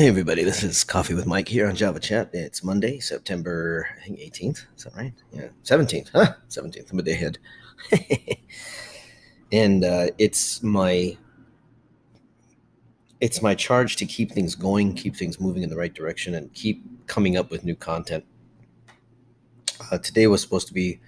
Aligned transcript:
Hey 0.00 0.08
everybody, 0.08 0.44
this 0.44 0.62
is 0.62 0.82
Coffee 0.82 1.12
with 1.12 1.26
Mike 1.26 1.46
here 1.46 1.68
on 1.68 1.76
Java 1.76 2.00
Chat. 2.00 2.30
It's 2.32 2.64
Monday, 2.64 3.00
September 3.00 3.86
I 4.00 4.06
think 4.06 4.18
18th. 4.18 4.64
Is 4.74 4.84
that 4.84 4.96
right? 4.96 5.12
Yeah, 5.30 5.48
17th. 5.62 6.08
Huh? 6.14 6.32
17th. 6.48 6.90
I'm 6.90 6.98
a 7.00 7.02
day 7.02 7.12
ahead. 7.12 7.36
and 9.52 9.84
uh, 9.84 10.06
it's 10.16 10.62
my 10.62 11.18
it's 13.20 13.42
my 13.42 13.54
charge 13.54 13.96
to 13.96 14.06
keep 14.06 14.32
things 14.32 14.54
going, 14.54 14.94
keep 14.94 15.14
things 15.16 15.38
moving 15.38 15.62
in 15.62 15.68
the 15.68 15.76
right 15.76 15.92
direction, 15.92 16.34
and 16.34 16.50
keep 16.54 16.82
coming 17.06 17.36
up 17.36 17.50
with 17.50 17.66
new 17.66 17.76
content. 17.76 18.24
Uh, 19.92 19.98
today 19.98 20.26
was 20.26 20.40
supposed 20.40 20.68
to 20.68 20.72
be 20.72 20.98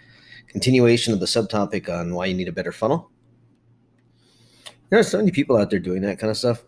continuation 0.49 1.14
of 1.14 1.21
the 1.21 1.25
subtopic 1.25 1.89
on 1.89 2.14
why 2.14 2.27
you 2.27 2.35
need 2.35 2.49
a 2.49 2.53
better 2.53 2.72
funnel. 2.72 3.11
There 4.90 4.99
are 4.99 5.03
so 5.03 5.17
many 5.17 5.31
people 5.31 5.57
out 5.57 5.71
there 5.71 5.79
doing 5.79 6.03
that 6.03 6.18
kind 6.18 6.31
of 6.31 6.36
stuff 6.36 6.63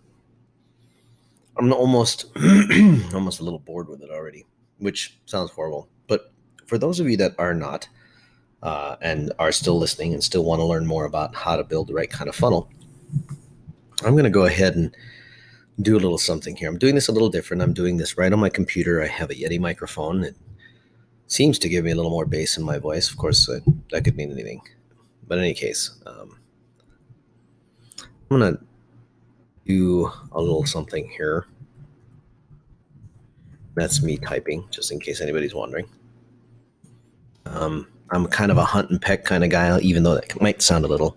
I'm 1.56 1.72
almost 1.72 2.26
almost 3.14 3.40
a 3.40 3.44
little 3.44 3.60
bored 3.60 3.88
with 3.88 4.02
it 4.02 4.10
already, 4.10 4.44
which 4.78 5.18
sounds 5.26 5.50
horrible. 5.50 5.88
But 6.06 6.32
for 6.66 6.78
those 6.78 7.00
of 7.00 7.08
you 7.08 7.16
that 7.18 7.34
are 7.38 7.54
not 7.54 7.88
uh, 8.62 8.96
and 9.00 9.32
are 9.38 9.52
still 9.52 9.78
listening 9.78 10.14
and 10.14 10.24
still 10.24 10.44
want 10.44 10.60
to 10.60 10.64
learn 10.64 10.86
more 10.86 11.04
about 11.04 11.34
how 11.34 11.56
to 11.56 11.64
build 11.64 11.88
the 11.88 11.94
right 11.94 12.10
kind 12.10 12.28
of 12.28 12.34
funnel, 12.34 12.70
I'm 14.04 14.12
going 14.12 14.24
to 14.24 14.30
go 14.30 14.46
ahead 14.46 14.74
and 14.74 14.94
do 15.80 15.94
a 15.94 16.00
little 16.00 16.18
something 16.18 16.56
here. 16.56 16.68
I'm 16.68 16.78
doing 16.78 16.94
this 16.94 17.08
a 17.08 17.12
little 17.12 17.28
different. 17.28 17.62
I'm 17.62 17.72
doing 17.72 17.96
this 17.96 18.18
right 18.18 18.32
on 18.32 18.40
my 18.40 18.48
computer. 18.48 19.02
I 19.02 19.06
have 19.06 19.30
a 19.30 19.34
Yeti 19.34 19.60
microphone. 19.60 20.24
It 20.24 20.36
seems 21.26 21.58
to 21.60 21.68
give 21.68 21.84
me 21.84 21.92
a 21.92 21.94
little 21.94 22.10
more 22.10 22.26
bass 22.26 22.56
in 22.56 22.64
my 22.64 22.78
voice. 22.78 23.10
Of 23.10 23.16
course, 23.16 23.48
that 23.90 24.04
could 24.04 24.16
mean 24.16 24.32
anything. 24.32 24.60
But 25.26 25.38
in 25.38 25.44
any 25.44 25.54
case, 25.54 25.90
um, 26.06 26.38
I'm 28.30 28.40
going 28.40 28.56
to 28.56 28.64
do 29.66 30.10
a 30.32 30.40
little 30.40 30.66
something 30.66 31.08
here. 31.08 31.46
That's 33.74 34.02
me 34.02 34.18
typing, 34.18 34.66
just 34.70 34.92
in 34.92 35.00
case 35.00 35.20
anybody's 35.20 35.54
wondering. 35.54 35.88
Um, 37.46 37.88
I'm 38.10 38.26
kind 38.26 38.50
of 38.50 38.58
a 38.58 38.64
hunt 38.64 38.90
and 38.90 39.00
peck 39.00 39.24
kind 39.24 39.42
of 39.42 39.50
guy, 39.50 39.78
even 39.80 40.02
though 40.02 40.14
that 40.14 40.40
might 40.40 40.62
sound 40.62 40.84
a 40.84 40.88
little, 40.88 41.16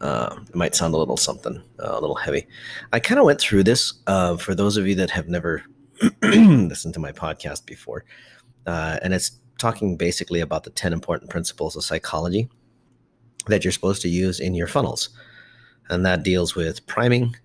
uh, 0.00 0.36
might 0.54 0.74
sound 0.74 0.94
a 0.94 0.98
little 0.98 1.16
something, 1.16 1.62
uh, 1.82 1.92
a 1.92 2.00
little 2.00 2.16
heavy. 2.16 2.46
I 2.92 3.00
kind 3.00 3.18
of 3.18 3.24
went 3.24 3.40
through 3.40 3.64
this 3.64 3.94
uh, 4.06 4.36
for 4.36 4.54
those 4.54 4.76
of 4.76 4.86
you 4.86 4.94
that 4.96 5.10
have 5.10 5.28
never 5.28 5.62
listened 6.22 6.94
to 6.94 7.00
my 7.00 7.12
podcast 7.12 7.64
before, 7.64 8.04
uh, 8.66 8.98
and 9.02 9.14
it's 9.14 9.38
talking 9.58 9.96
basically 9.96 10.40
about 10.40 10.64
the 10.64 10.70
10 10.70 10.92
important 10.92 11.30
principles 11.30 11.76
of 11.76 11.84
psychology 11.84 12.48
that 13.46 13.64
you're 13.64 13.72
supposed 13.72 14.02
to 14.02 14.08
use 14.08 14.40
in 14.40 14.54
your 14.54 14.66
funnels 14.66 15.10
and 15.92 16.04
that 16.06 16.22
deals 16.22 16.54
with 16.54 16.86
priming, 16.86 17.36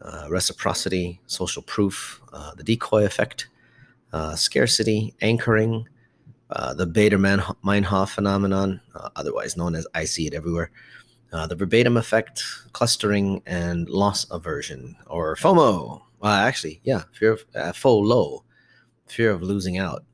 uh, 0.00 0.26
reciprocity, 0.30 1.20
social 1.26 1.62
proof, 1.62 2.20
uh, 2.32 2.54
the 2.54 2.62
decoy 2.62 3.04
effect, 3.04 3.48
uh, 4.12 4.36
scarcity, 4.36 5.14
anchoring, 5.20 5.88
uh, 6.50 6.74
the 6.74 6.86
Baader-Meinhof 6.86 8.10
phenomenon, 8.10 8.80
uh, 8.94 9.08
otherwise 9.16 9.56
known 9.56 9.74
as 9.74 9.86
I 9.94 10.04
see 10.04 10.26
it 10.26 10.34
everywhere, 10.34 10.70
the 11.48 11.56
verbatim 11.56 11.96
effect, 11.96 12.44
clustering, 12.72 13.42
and 13.46 13.88
loss 13.88 14.30
aversion, 14.30 14.94
or 15.06 15.34
FOMO. 15.34 16.02
Actually, 16.22 16.80
yeah, 16.84 17.04
fear 17.12 17.32
of 17.32 17.44
uh, 17.54 17.72
FOLO, 17.72 18.44
fear 19.06 19.30
of 19.30 19.42
losing 19.42 19.78
out. 19.78 20.04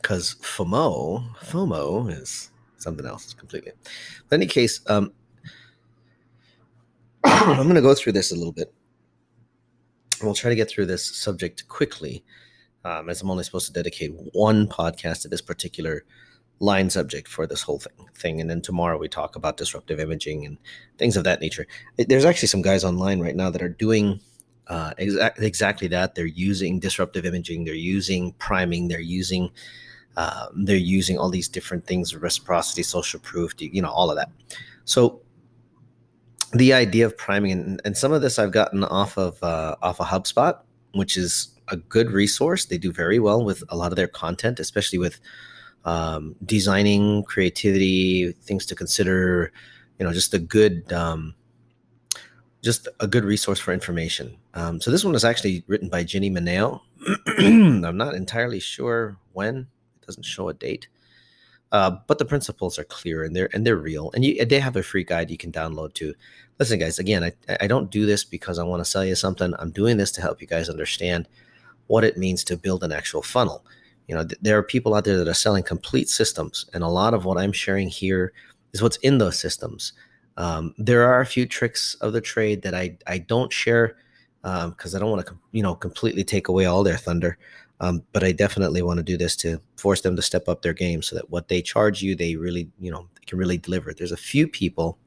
Because 0.00 0.36
um, 0.36 0.40
FOMO, 0.42 1.36
FOMO 1.38 2.08
is 2.08 2.51
something 2.82 3.06
else 3.06 3.26
is 3.26 3.34
completely. 3.34 3.72
In 3.72 4.34
any 4.34 4.46
case, 4.46 4.80
um, 4.88 5.12
I'm 7.24 7.64
going 7.64 7.74
to 7.74 7.80
go 7.80 7.94
through 7.94 8.12
this 8.12 8.32
a 8.32 8.36
little 8.36 8.52
bit. 8.52 8.72
We'll 10.22 10.34
try 10.34 10.50
to 10.50 10.56
get 10.56 10.68
through 10.68 10.86
this 10.86 11.04
subject 11.04 11.68
quickly, 11.68 12.24
um, 12.84 13.08
as 13.08 13.22
I'm 13.22 13.30
only 13.30 13.44
supposed 13.44 13.66
to 13.66 13.72
dedicate 13.72 14.12
one 14.32 14.66
podcast 14.68 15.22
to 15.22 15.28
this 15.28 15.40
particular 15.40 16.04
line 16.60 16.88
subject 16.90 17.26
for 17.26 17.46
this 17.46 17.62
whole 17.62 17.80
thing, 17.80 18.08
thing. 18.14 18.40
And 18.40 18.48
then 18.48 18.60
tomorrow 18.60 18.96
we 18.96 19.08
talk 19.08 19.34
about 19.34 19.56
disruptive 19.56 19.98
imaging 19.98 20.46
and 20.46 20.58
things 20.96 21.16
of 21.16 21.24
that 21.24 21.40
nature. 21.40 21.66
There's 21.96 22.24
actually 22.24 22.48
some 22.48 22.62
guys 22.62 22.84
online 22.84 23.20
right 23.20 23.34
now 23.34 23.50
that 23.50 23.62
are 23.62 23.68
doing 23.68 24.20
uh, 24.68 24.94
exa- 24.94 25.38
exactly 25.38 25.88
that. 25.88 26.14
They're 26.14 26.24
using 26.24 26.78
disruptive 26.78 27.26
imaging, 27.26 27.64
they're 27.64 27.74
using 27.74 28.32
priming, 28.34 28.88
they're 28.88 29.00
using 29.00 29.50
um, 30.16 30.64
they're 30.64 30.76
using 30.76 31.18
all 31.18 31.30
these 31.30 31.48
different 31.48 31.86
things 31.86 32.14
reciprocity 32.14 32.82
social 32.82 33.20
proof 33.20 33.54
you 33.58 33.82
know 33.82 33.90
all 33.90 34.10
of 34.10 34.16
that. 34.16 34.30
So 34.84 35.20
the 36.52 36.72
idea 36.72 37.06
of 37.06 37.16
priming 37.16 37.52
and, 37.52 37.80
and 37.84 37.96
some 37.96 38.12
of 38.12 38.20
this 38.20 38.38
i've 38.38 38.52
gotten 38.52 38.84
off 38.84 39.16
of 39.16 39.42
uh, 39.42 39.74
off 39.82 40.00
of 40.00 40.06
hubspot 40.08 40.60
which 40.94 41.16
is 41.16 41.48
a 41.68 41.76
good 41.76 42.10
resource. 42.10 42.66
They 42.66 42.78
do 42.78 42.92
very 42.92 43.18
well 43.18 43.42
with 43.42 43.64
a 43.68 43.76
lot 43.76 43.92
of 43.92 43.96
their 43.96 44.08
content 44.08 44.60
especially 44.60 44.98
with 44.98 45.20
um, 45.84 46.36
designing 46.44 47.24
creativity 47.24 48.32
things 48.32 48.66
to 48.66 48.74
consider 48.74 49.52
you 49.98 50.06
know 50.06 50.12
just 50.12 50.34
a 50.34 50.38
good 50.38 50.92
um, 50.92 51.34
just 52.62 52.88
a 53.00 53.08
good 53.08 53.24
resource 53.24 53.58
for 53.58 53.72
information. 53.72 54.36
Um, 54.54 54.80
so 54.80 54.90
this 54.90 55.04
one 55.04 55.12
was 55.12 55.24
actually 55.24 55.64
written 55.66 55.88
by 55.88 56.04
Ginny 56.04 56.30
Mineo. 56.30 56.80
i'm 57.38 57.96
not 57.96 58.14
entirely 58.14 58.60
sure 58.60 59.16
when 59.32 59.66
doesn't 60.06 60.24
show 60.24 60.48
a 60.48 60.54
date. 60.54 60.88
Uh, 61.72 61.96
but 62.06 62.18
the 62.18 62.24
principles 62.24 62.78
are 62.78 62.84
clear 62.84 63.24
and 63.24 63.34
they're 63.34 63.48
and 63.54 63.66
they're 63.66 63.76
real. 63.76 64.10
And 64.12 64.24
you, 64.24 64.44
they 64.44 64.60
have 64.60 64.76
a 64.76 64.82
free 64.82 65.04
guide 65.04 65.30
you 65.30 65.38
can 65.38 65.50
download 65.50 65.94
too. 65.94 66.14
Listen, 66.58 66.78
guys. 66.78 66.98
Again, 66.98 67.24
I 67.24 67.32
I 67.60 67.66
don't 67.66 67.90
do 67.90 68.04
this 68.04 68.24
because 68.24 68.58
I 68.58 68.64
want 68.64 68.84
to 68.84 68.90
sell 68.90 69.04
you 69.04 69.14
something. 69.14 69.54
I'm 69.58 69.70
doing 69.70 69.96
this 69.96 70.12
to 70.12 70.20
help 70.20 70.42
you 70.42 70.46
guys 70.46 70.68
understand 70.68 71.28
what 71.86 72.04
it 72.04 72.18
means 72.18 72.44
to 72.44 72.56
build 72.58 72.84
an 72.84 72.92
actual 72.92 73.22
funnel. 73.22 73.64
You 74.06 74.14
know, 74.14 74.24
th- 74.24 74.38
there 74.42 74.58
are 74.58 74.62
people 74.62 74.94
out 74.94 75.04
there 75.04 75.16
that 75.16 75.28
are 75.28 75.34
selling 75.34 75.62
complete 75.62 76.10
systems, 76.10 76.66
and 76.74 76.84
a 76.84 76.88
lot 76.88 77.14
of 77.14 77.24
what 77.24 77.38
I'm 77.38 77.52
sharing 77.52 77.88
here 77.88 78.34
is 78.74 78.82
what's 78.82 78.98
in 78.98 79.16
those 79.16 79.38
systems. 79.38 79.94
Um, 80.36 80.74
there 80.76 81.04
are 81.04 81.20
a 81.20 81.26
few 81.26 81.46
tricks 81.46 81.94
of 82.00 82.12
the 82.12 82.20
trade 82.20 82.62
that 82.62 82.74
I 82.74 82.98
I 83.06 83.18
don't 83.18 83.52
share 83.52 83.96
because 84.42 84.94
um, 84.94 84.96
I 84.96 84.98
don't 84.98 85.10
want 85.10 85.26
to 85.26 85.34
you 85.52 85.62
know 85.62 85.74
completely 85.74 86.24
take 86.24 86.48
away 86.48 86.66
all 86.66 86.82
their 86.82 86.98
thunder. 86.98 87.38
Um, 87.82 88.04
but 88.12 88.22
I 88.22 88.30
definitely 88.30 88.80
want 88.80 88.98
to 88.98 89.02
do 89.02 89.16
this 89.16 89.34
to 89.36 89.60
force 89.76 90.02
them 90.02 90.14
to 90.14 90.22
step 90.22 90.48
up 90.48 90.62
their 90.62 90.72
game 90.72 91.02
so 91.02 91.16
that 91.16 91.30
what 91.30 91.48
they 91.48 91.60
charge 91.60 92.00
you, 92.00 92.14
they 92.14 92.36
really, 92.36 92.70
you 92.78 92.92
know, 92.92 93.08
they 93.16 93.24
can 93.26 93.38
really 93.38 93.58
deliver. 93.58 93.92
There's 93.92 94.12
a 94.12 94.16
few 94.16 94.46
people 94.46 94.98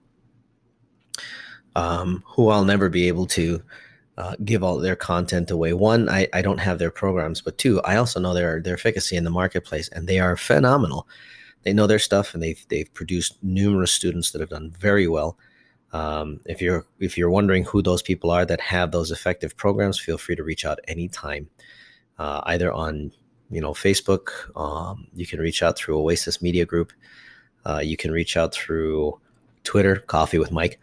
um, 1.77 2.21
who 2.27 2.49
I'll 2.49 2.65
never 2.65 2.89
be 2.89 3.07
able 3.07 3.27
to 3.27 3.63
uh, 4.17 4.35
give 4.43 4.61
all 4.61 4.77
their 4.77 4.97
content 4.97 5.51
away. 5.51 5.71
One, 5.71 6.09
I, 6.09 6.27
I 6.33 6.41
don't 6.41 6.57
have 6.57 6.77
their 6.77 6.91
programs, 6.91 7.39
but 7.39 7.57
two, 7.57 7.81
I 7.83 7.95
also 7.95 8.19
know 8.19 8.33
their 8.33 8.61
their 8.61 8.75
efficacy 8.75 9.15
in 9.15 9.23
the 9.23 9.29
marketplace, 9.29 9.87
and 9.89 10.05
they 10.05 10.19
are 10.19 10.35
phenomenal. 10.35 11.07
They 11.63 11.71
know 11.71 11.87
their 11.87 11.99
stuff, 11.99 12.33
and 12.33 12.43
they've 12.43 12.65
they've 12.67 12.93
produced 12.93 13.41
numerous 13.41 13.93
students 13.93 14.31
that 14.31 14.41
have 14.41 14.49
done 14.49 14.75
very 14.77 15.07
well. 15.07 15.37
Um, 15.93 16.41
if 16.45 16.61
you're 16.61 16.85
if 16.99 17.17
you're 17.17 17.29
wondering 17.29 17.63
who 17.63 17.81
those 17.81 18.01
people 18.01 18.31
are 18.31 18.45
that 18.45 18.59
have 18.59 18.91
those 18.91 19.11
effective 19.11 19.55
programs, 19.55 19.97
feel 19.97 20.17
free 20.17 20.35
to 20.35 20.43
reach 20.43 20.65
out 20.65 20.79
anytime 20.89 21.49
uh, 22.19 22.41
either 22.45 22.71
on 22.71 23.11
you 23.49 23.61
know 23.61 23.71
Facebook. 23.73 24.29
Um, 24.59 25.07
you 25.15 25.25
can 25.25 25.39
reach 25.39 25.63
out 25.63 25.77
through 25.77 25.99
Oasis 25.99 26.41
Media 26.41 26.65
Group. 26.65 26.91
Uh, 27.65 27.81
you 27.83 27.97
can 27.97 28.11
reach 28.11 28.37
out 28.37 28.53
through 28.53 29.19
Twitter, 29.63 29.97
Coffee 29.97 30.37
with 30.37 30.51
Mike, 30.51 30.79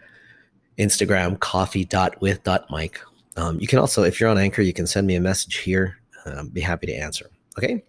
Instagram, 0.79 1.39
coffee.with.mike. 1.39 3.01
Um, 3.37 3.61
you 3.61 3.67
can 3.67 3.79
also, 3.79 4.03
if 4.03 4.21
you're 4.21 4.29
on 4.29 4.39
Anchor, 4.39 4.63
you 4.63 4.73
can 4.73 4.87
send 4.87 5.07
me 5.07 5.15
a 5.15 5.21
message 5.21 5.59
here. 5.59 5.99
Uh, 6.27 6.45
be 6.45 6.61
happy 6.61 6.87
to 6.89 6.95
answer. 6.95 7.31
Okay. 7.57 7.83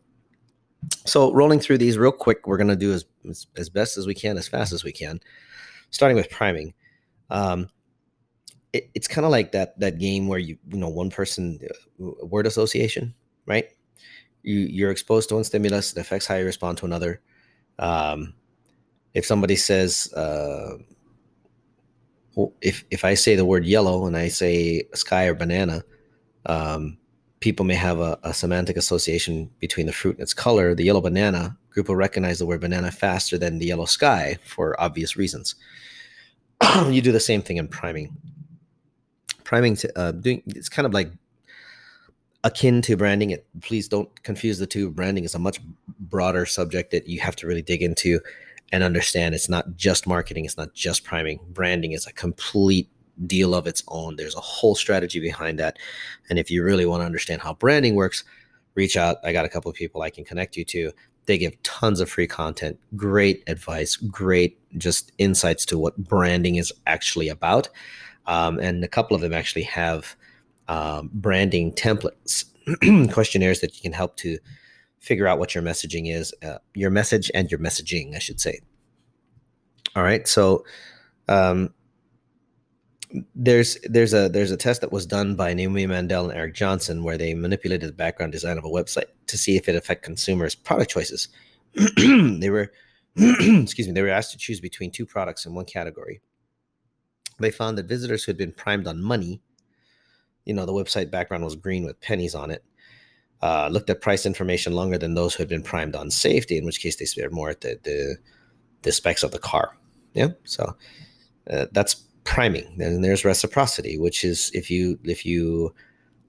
So 1.05 1.33
rolling 1.33 1.59
through 1.59 1.79
these 1.79 1.97
real 1.97 2.11
quick, 2.11 2.47
we're 2.47 2.57
going 2.57 2.67
to 2.67 2.75
do 2.75 2.93
as, 2.93 3.05
as, 3.29 3.47
as 3.57 3.69
best 3.69 3.97
as 3.97 4.05
we 4.05 4.13
can, 4.13 4.37
as 4.37 4.47
fast 4.47 4.71
as 4.73 4.83
we 4.83 4.91
can. 4.91 5.19
Starting 5.89 6.15
with 6.15 6.29
priming. 6.29 6.73
Um, 7.29 7.69
it, 8.73 8.89
it's 8.93 9.07
kind 9.07 9.25
of 9.25 9.31
like 9.31 9.51
that 9.51 9.79
that 9.79 9.99
game 9.99 10.27
where 10.27 10.39
you 10.39 10.57
you 10.69 10.77
know 10.77 10.89
one 10.89 11.09
person 11.09 11.59
uh, 12.01 12.25
word 12.25 12.47
association 12.47 13.13
right? 13.45 13.65
You 14.43 14.59
you're 14.59 14.91
exposed 14.91 15.29
to 15.29 15.35
one 15.35 15.43
stimulus, 15.43 15.91
it 15.91 15.99
affects 15.99 16.27
how 16.27 16.35
you 16.35 16.45
respond 16.45 16.77
to 16.79 16.85
another. 16.85 17.21
Um, 17.79 18.33
if 19.13 19.25
somebody 19.25 19.55
says, 19.55 20.11
uh, 20.13 20.77
if 22.61 22.83
if 22.91 23.05
I 23.05 23.13
say 23.13 23.35
the 23.35 23.45
word 23.45 23.65
yellow 23.65 24.05
and 24.05 24.17
I 24.17 24.27
say 24.27 24.83
sky 24.93 25.25
or 25.25 25.35
banana, 25.35 25.83
um, 26.45 26.97
people 27.39 27.65
may 27.65 27.75
have 27.75 27.99
a, 27.99 28.17
a, 28.23 28.33
semantic 28.33 28.77
association 28.77 29.49
between 29.59 29.85
the 29.85 29.93
fruit 29.93 30.15
and 30.15 30.23
its 30.23 30.33
color. 30.33 30.73
The 30.73 30.85
yellow 30.85 31.01
banana 31.01 31.57
group 31.69 31.89
will 31.89 31.95
recognize 31.95 32.39
the 32.39 32.45
word 32.45 32.61
banana 32.61 32.89
faster 32.89 33.37
than 33.37 33.59
the 33.59 33.65
yellow 33.65 33.85
sky 33.85 34.37
for 34.45 34.79
obvious 34.79 35.17
reasons. 35.17 35.55
you 36.89 37.01
do 37.01 37.11
the 37.11 37.19
same 37.19 37.41
thing 37.41 37.57
in 37.57 37.67
priming. 37.67 38.15
Priming 39.43 39.75
to 39.75 39.99
uh, 39.99 40.11
doing 40.11 40.41
it's 40.47 40.69
kind 40.69 40.85
of 40.85 40.93
like 40.93 41.11
akin 42.43 42.81
to 42.81 42.97
branding 42.97 43.29
it 43.29 43.45
please 43.61 43.87
don't 43.87 44.23
confuse 44.23 44.59
the 44.59 44.67
two 44.67 44.89
branding 44.89 45.23
is 45.23 45.35
a 45.35 45.39
much 45.39 45.59
broader 45.99 46.45
subject 46.45 46.91
that 46.91 47.07
you 47.07 47.19
have 47.19 47.35
to 47.35 47.47
really 47.47 47.61
dig 47.61 47.81
into 47.81 48.19
and 48.71 48.83
understand 48.83 49.33
it's 49.33 49.49
not 49.49 49.75
just 49.75 50.07
marketing 50.07 50.45
it's 50.45 50.57
not 50.57 50.73
just 50.73 51.03
priming 51.03 51.39
branding 51.53 51.93
is 51.93 52.05
a 52.05 52.13
complete 52.13 52.89
deal 53.25 53.53
of 53.53 53.67
its 53.67 53.83
own. 53.87 54.15
There's 54.15 54.35
a 54.35 54.41
whole 54.41 54.75
strategy 54.75 55.19
behind 55.19 55.59
that. 55.59 55.77
And 56.29 56.39
if 56.39 56.49
you 56.49 56.63
really 56.63 56.85
want 56.85 57.01
to 57.01 57.05
understand 57.05 57.41
how 57.41 57.53
branding 57.53 57.95
works, 57.95 58.23
reach 58.75 58.97
out. 58.97 59.17
I 59.23 59.33
got 59.33 59.45
a 59.45 59.49
couple 59.49 59.69
of 59.69 59.77
people 59.77 60.01
I 60.01 60.09
can 60.09 60.25
connect 60.25 60.57
you 60.57 60.65
to. 60.65 60.91
They 61.25 61.37
give 61.37 61.61
tons 61.63 61.99
of 61.99 62.09
free 62.09 62.27
content, 62.27 62.79
great 62.95 63.43
advice, 63.47 63.95
great 63.95 64.59
just 64.77 65.11
insights 65.17 65.65
to 65.67 65.77
what 65.77 65.97
branding 65.97 66.55
is 66.55 66.73
actually 66.85 67.29
about. 67.29 67.69
Um, 68.25 68.59
and 68.59 68.83
a 68.83 68.87
couple 68.87 69.15
of 69.15 69.21
them 69.21 69.33
actually 69.33 69.63
have 69.63 70.15
um, 70.67 71.09
branding 71.13 71.71
templates, 71.71 72.45
questionnaires 73.13 73.59
that 73.61 73.75
you 73.75 73.81
can 73.81 73.93
help 73.93 74.15
to 74.17 74.37
figure 74.99 75.27
out 75.27 75.39
what 75.39 75.53
your 75.53 75.63
messaging 75.63 76.13
is, 76.13 76.33
uh, 76.43 76.57
your 76.73 76.89
message 76.89 77.29
and 77.33 77.51
your 77.51 77.59
messaging, 77.59 78.15
I 78.15 78.19
should 78.19 78.39
say. 78.39 78.59
All 79.95 80.03
right. 80.03 80.27
So, 80.27 80.65
um, 81.27 81.73
there's 83.35 83.77
there's 83.83 84.13
a 84.13 84.27
there's 84.29 84.51
a 84.51 84.57
test 84.57 84.81
that 84.81 84.91
was 84.91 85.05
done 85.05 85.35
by 85.35 85.53
Naomi 85.53 85.85
Mandel 85.85 86.29
and 86.29 86.37
Eric 86.37 86.55
Johnson 86.55 87.03
where 87.03 87.17
they 87.17 87.33
manipulated 87.33 87.87
the 87.89 87.93
background 87.93 88.31
design 88.31 88.57
of 88.57 88.65
a 88.65 88.69
website 88.69 89.05
to 89.27 89.37
see 89.37 89.55
if 89.55 89.69
it 89.69 89.75
affect 89.75 90.03
consumers' 90.03 90.55
product 90.55 90.89
choices. 90.89 91.27
they 91.97 92.49
were 92.49 92.71
excuse 93.15 93.87
me, 93.87 93.93
they 93.93 94.01
were 94.01 94.09
asked 94.09 94.31
to 94.31 94.37
choose 94.37 94.59
between 94.59 94.89
two 94.89 95.05
products 95.05 95.45
in 95.45 95.53
one 95.53 95.65
category. 95.65 96.21
They 97.39 97.51
found 97.51 97.77
that 97.77 97.85
visitors 97.85 98.23
who 98.23 98.31
had 98.31 98.37
been 98.37 98.51
primed 98.51 98.87
on 98.87 99.01
money, 99.01 99.41
you 100.45 100.53
know, 100.53 100.65
the 100.65 100.73
website 100.73 101.11
background 101.11 101.43
was 101.43 101.55
green 101.55 101.85
with 101.85 101.99
pennies 102.01 102.35
on 102.35 102.51
it, 102.51 102.63
uh, 103.41 103.69
looked 103.71 103.89
at 103.89 104.01
price 104.01 104.25
information 104.25 104.73
longer 104.73 104.97
than 104.97 105.13
those 105.13 105.33
who 105.33 105.41
had 105.41 105.49
been 105.49 105.63
primed 105.63 105.95
on 105.95 106.09
safety, 106.09 106.57
in 106.57 106.65
which 106.65 106.79
case 106.79 106.95
they 106.95 107.05
stared 107.05 107.33
more 107.33 107.49
at 107.49 107.61
the 107.61 107.79
the, 107.83 108.17
the 108.83 108.91
specs 108.91 109.23
of 109.23 109.31
the 109.31 109.39
car. 109.39 109.77
Yeah, 110.13 110.29
so 110.43 110.75
uh, 111.49 111.65
that's 111.71 111.95
priming. 112.23 112.77
Then 112.77 113.01
there's 113.01 113.25
reciprocity, 113.25 113.97
which 113.97 114.23
is 114.23 114.51
if 114.53 114.69
you 114.69 114.99
if 115.03 115.25
you 115.25 115.73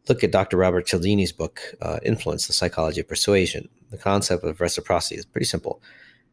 look 0.08 0.24
at 0.24 0.32
Dr. 0.32 0.56
Robert 0.56 0.86
Cialdini's 0.86 1.32
book, 1.32 1.60
uh, 1.82 1.98
Influence: 2.02 2.46
The 2.46 2.52
Psychology 2.52 3.00
of 3.00 3.08
Persuasion, 3.08 3.68
the 3.90 3.98
concept 3.98 4.44
of 4.44 4.60
reciprocity 4.60 5.16
is 5.16 5.24
pretty 5.24 5.46
simple. 5.46 5.82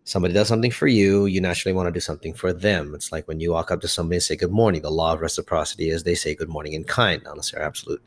Somebody 0.03 0.33
does 0.33 0.47
something 0.47 0.71
for 0.71 0.87
you, 0.87 1.27
you 1.27 1.39
naturally 1.39 1.73
want 1.73 1.87
to 1.87 1.91
do 1.91 1.99
something 1.99 2.33
for 2.33 2.51
them. 2.51 2.95
It's 2.95 3.11
like 3.11 3.27
when 3.27 3.39
you 3.39 3.51
walk 3.51 3.69
up 3.69 3.81
to 3.81 3.87
somebody 3.87 4.15
and 4.15 4.23
say 4.23 4.35
good 4.35 4.51
morning. 4.51 4.81
The 4.81 4.89
law 4.89 5.13
of 5.13 5.21
reciprocity 5.21 5.89
is 5.89 6.03
they 6.03 6.15
say 6.15 6.33
good 6.33 6.49
morning 6.49 6.73
in 6.73 6.83
kind, 6.83 7.21
unless 7.25 7.51
they're 7.51 7.61
absolute 7.61 8.01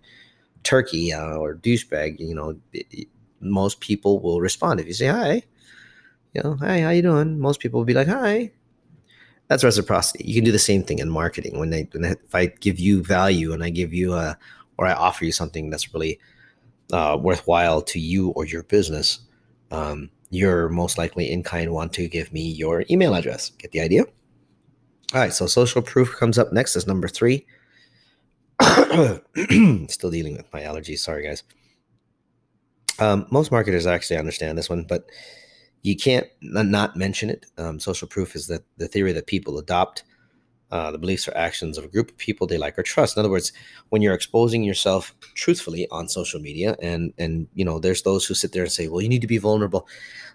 turkey 0.65 1.13
uh, 1.13 1.37
or 1.37 1.55
douchebag. 1.55 2.19
You 2.19 2.35
know, 2.35 2.57
it, 2.73 3.09
most 3.41 3.81
people 3.81 4.21
will 4.21 4.41
respond 4.41 4.81
if 4.81 4.87
you 4.87 4.93
say 4.93 5.07
hi. 5.07 5.43
You 6.33 6.43
know, 6.43 6.57
hi, 6.57 6.81
how 6.81 6.91
you 6.91 7.03
doing? 7.03 7.39
Most 7.39 7.61
people 7.61 7.79
will 7.79 7.85
be 7.85 7.95
like, 7.95 8.09
hi, 8.09 8.51
that's 9.47 9.63
reciprocity. 9.63 10.25
You 10.25 10.35
can 10.35 10.45
do 10.45 10.53
the 10.53 10.59
same 10.59 10.83
thing 10.83 10.99
in 10.99 11.09
marketing. 11.09 11.61
When 11.61 11.71
they, 11.71 11.89
when 11.93 12.05
if 12.05 12.35
I 12.35 12.47
give 12.47 12.81
you 12.81 13.05
value 13.05 13.53
and 13.53 13.63
I 13.63 13.71
give 13.71 13.95
you 13.95 14.15
a, 14.15 14.37
or 14.79 14.87
I 14.87 14.95
offer 14.95 15.25
you 15.25 15.31
something 15.31 15.71
that's 15.71 15.95
really 15.95 16.19
uh, 16.93 17.17
worthwhile 17.21 17.83
to 17.83 18.01
you 18.01 18.31
or 18.31 18.47
your 18.47 18.65
business, 18.65 19.21
um, 19.71 20.11
you're 20.35 20.69
most 20.69 20.99
likely 20.99 21.31
in 21.31 21.43
kind 21.43 21.73
want 21.73 21.93
to 21.95 22.09
give 22.09 22.33
me 22.33 22.43
your 22.43 22.85
email 22.91 23.15
address. 23.15 23.51
Get 23.51 23.71
the 23.71 23.81
idea? 23.81 24.03
All 25.13 25.21
right. 25.21 25.33
So 25.33 25.47
social 25.47 25.81
proof 25.81 26.17
comes 26.17 26.39
up 26.39 26.53
next 26.53 26.77
as 26.77 26.87
number 26.87 27.09
three. 27.09 27.47
Still 28.61 30.11
dealing 30.11 30.37
with 30.37 30.53
my 30.53 30.63
allergies. 30.63 30.99
Sorry, 30.99 31.25
guys. 31.25 31.45
Um, 32.99 33.27
most 33.31 33.51
marketers 33.51 33.87
actually 33.87 34.19
understand 34.19 34.59
this 34.59 34.71
one, 34.71 34.85
but 34.85 35.07
you 35.83 35.97
can't 35.97 36.27
not 36.43 36.97
mention 36.97 37.31
it. 37.31 37.47
Um, 37.59 37.79
social 37.79 38.09
proof 38.09 38.35
is 38.35 38.47
that 38.49 38.63
the 38.77 38.89
theory 38.89 39.13
that 39.13 39.27
people 39.27 39.59
adopt 39.59 40.05
uh, 40.75 40.91
the 40.91 40.99
beliefs 40.99 41.29
or 41.29 41.37
actions 41.37 41.79
of 41.79 41.85
a 41.85 41.89
group 41.89 42.11
of 42.11 42.17
people 42.19 42.49
they 42.49 42.59
like 42.59 42.77
or 42.77 42.83
trust. 42.83 43.17
In 43.17 43.21
other 43.21 43.31
words, 43.31 43.53
when 43.91 44.03
you're 44.03 44.13
exposing 44.13 44.65
yourself 44.65 45.15
truthfully 45.35 45.87
on 45.93 46.09
social 46.09 46.41
media, 46.41 46.77
and 46.83 47.15
and 47.17 47.47
you 47.55 47.65
know, 47.65 47.79
there's 47.79 48.03
those 48.03 48.27
who 48.27 48.35
sit 48.35 48.51
there 48.51 48.65
and 48.65 48.73
say, 48.73 48.89
"Well, 48.89 49.01
you 49.01 49.09
need 49.09 49.21
to 49.21 49.29
be 49.29 49.39
vulnerable." 49.39 49.87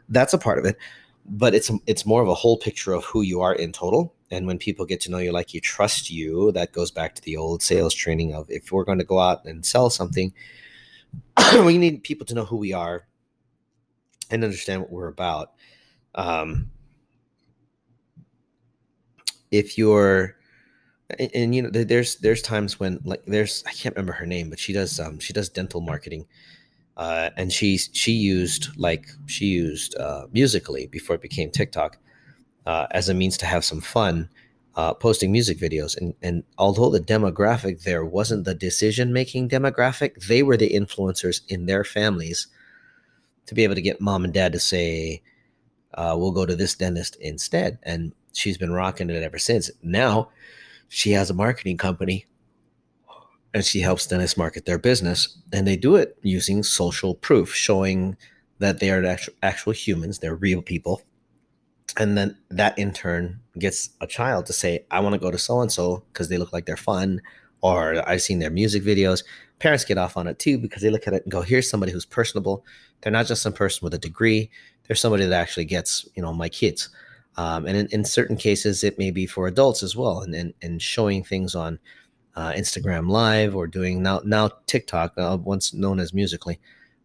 That's 0.08 0.34
a 0.34 0.38
part 0.38 0.58
of 0.58 0.64
it, 0.64 0.78
but 1.26 1.54
it's 1.54 1.70
it's 1.88 2.06
more 2.06 2.22
of 2.22 2.30
a 2.30 2.34
whole 2.34 2.58
picture 2.58 2.94
of 2.94 3.04
who 3.04 3.22
you 3.22 3.42
are 3.42 3.54
in 3.54 3.74
total. 3.74 4.16
And 4.32 4.48
when 4.48 4.60
people 4.60 4.86
get 4.86 5.02
to 5.02 5.12
know 5.12 5.18
you 5.18 5.34
like 5.34 5.54
you 5.54 5.60
trust 5.60 6.10
you, 6.10 6.54
that 6.54 6.72
goes 6.72 6.90
back 6.90 7.16
to 7.16 7.22
the 7.22 7.36
old 7.36 7.62
sales 7.62 7.94
training 7.94 8.34
of 8.34 8.50
if 8.50 8.72
we're 8.72 8.86
going 8.86 9.00
to 9.00 9.04
go 9.04 9.20
out 9.20 9.44
and 9.44 9.66
sell 9.66 9.90
something, 9.90 10.32
we 11.66 11.78
need 11.78 12.04
people 12.04 12.26
to 12.28 12.34
know 12.34 12.46
who 12.46 12.56
we 12.56 12.72
are 12.72 13.06
and 14.32 14.46
understand 14.46 14.84
what 14.84 14.92
we're 14.92 15.08
about. 15.08 15.52
Um, 16.16 16.72
if 19.52 19.78
you're 19.78 20.36
and, 21.18 21.32
and, 21.34 21.56
you 21.56 21.62
know 21.62 21.70
there's 21.70 22.18
there's 22.18 22.42
times 22.42 22.80
when 22.80 23.00
like 23.04 23.24
there's 23.26 23.64
I 23.68 23.72
can't 23.72 23.96
remember 23.96 24.14
her 24.14 24.26
name, 24.26 24.50
but 24.50 24.60
she 24.60 24.74
does 24.74 25.00
um 25.00 25.20
she 25.20 25.34
does 25.34 25.50
dental 25.50 25.82
marketing. 25.82 26.26
Uh, 26.98 27.30
and 27.38 27.54
she 27.54 27.78
she 27.78 28.12
used 28.12 28.68
like 28.78 29.08
she 29.26 29.46
used 29.46 29.96
uh, 29.96 30.28
Musical.ly 30.34 30.86
before 30.88 31.16
it 31.16 31.22
became 31.22 31.50
TikTok 31.50 31.98
uh, 32.66 32.88
as 32.92 33.08
a 33.08 33.14
means 33.14 33.38
to 33.38 33.46
have 33.46 33.64
some 33.64 33.80
fun, 33.80 34.30
uh, 34.76 34.94
posting 34.94 35.32
music 35.32 35.58
videos. 35.58 35.98
And 35.98 36.14
and 36.22 36.44
although 36.58 36.90
the 36.90 37.00
demographic 37.00 37.84
there 37.84 38.04
wasn't 38.04 38.44
the 38.44 38.54
decision 38.54 39.14
making 39.14 39.48
demographic, 39.50 40.28
they 40.28 40.44
were 40.44 40.58
the 40.58 40.70
influencers 40.70 41.42
in 41.48 41.68
their 41.68 41.86
families 41.86 42.48
to 43.46 43.56
be 43.56 43.64
able 43.64 43.76
to 43.76 43.82
get 43.82 44.02
mom 44.02 44.26
and 44.26 44.34
dad 44.34 44.52
to 44.52 44.60
say, 44.60 45.22
uh, 45.94 46.16
"We'll 46.20 46.32
go 46.32 46.46
to 46.46 46.56
this 46.56 46.76
dentist 46.76 47.16
instead." 47.22 47.80
And 47.82 48.14
she's 48.34 48.58
been 48.58 48.72
rocking 48.72 49.10
it 49.10 49.24
ever 49.24 49.40
since. 49.40 49.70
Now 49.82 50.30
she 50.88 51.12
has 51.12 51.30
a 51.30 51.34
marketing 51.34 51.78
company 51.78 52.26
and 53.54 53.66
she 53.66 53.82
helps 53.82 54.08
dentists 54.08 54.38
market 54.38 54.66
their 54.66 54.78
business. 54.78 55.38
And 55.52 55.68
they 55.68 55.76
do 55.76 55.96
it 55.96 56.18
using 56.22 56.64
social 56.64 57.16
proof, 57.16 57.54
showing 57.54 58.18
that 58.60 58.80
they 58.80 58.92
are 58.92 59.04
actual, 59.04 59.34
actual 59.42 59.74
humans, 59.74 60.20
they're 60.20 60.36
real 60.36 60.62
people. 60.62 61.02
And 61.98 62.18
then 62.18 62.38
that 62.50 62.78
in 62.78 62.94
turn 62.94 63.40
gets 63.58 63.90
a 64.00 64.08
child 64.08 64.46
to 64.46 64.54
say, 64.54 64.86
I 64.92 65.00
want 65.00 65.14
to 65.14 65.20
go 65.20 65.32
to 65.32 65.38
so 65.38 65.62
and 65.62 65.72
so 65.72 66.04
because 66.14 66.30
they 66.30 66.38
look 66.38 66.54
like 66.54 66.66
they're 66.66 66.78
fun, 66.78 67.22
or 67.62 68.08
I've 68.08 68.22
seen 68.22 68.40
their 68.40 68.52
music 68.52 68.84
videos. 68.84 69.24
Parents 69.58 69.84
get 69.84 69.98
off 69.98 70.16
on 70.16 70.28
it 70.28 70.40
too 70.40 70.58
because 70.58 70.82
they 70.82 70.90
look 70.90 71.08
at 71.08 71.14
it 71.14 71.24
and 71.24 71.32
go, 71.32 71.42
here's 71.42 71.70
somebody 71.70 71.92
who's 71.92 72.06
personable. 72.06 72.64
They're 73.02 73.12
not 73.12 73.26
just 73.26 73.42
some 73.42 73.54
person 73.54 73.84
with 73.84 73.94
a 73.94 73.98
degree, 73.98 74.50
they're 74.88 74.96
somebody 74.96 75.26
that 75.26 75.40
actually 75.40 75.66
gets, 75.66 76.08
you 76.16 76.22
know, 76.22 76.34
my 76.34 76.50
kids. 76.50 76.90
Um, 77.38 77.66
and 77.66 77.78
in, 77.78 77.88
in, 77.92 78.04
certain 78.04 78.36
cases, 78.36 78.84
it 78.84 78.98
may 78.98 79.12
be 79.12 79.26
for 79.26 79.48
adults 79.48 79.82
as 79.84 79.96
well, 79.96 80.22
and 80.22 80.36
and, 80.36 80.54
and 80.62 80.82
showing 80.82 81.24
things 81.24 81.56
on 81.56 81.80
uh, 82.36 82.52
Instagram 82.52 83.10
Live 83.10 83.56
or 83.56 83.68
doing 83.68 84.04
now 84.04 84.22
now 84.26 84.50
TikTok, 84.66 85.14
uh, 85.18 85.38
once 85.42 85.74
known 85.74 86.00
as 86.00 86.14
Musical.ly, 86.14 86.58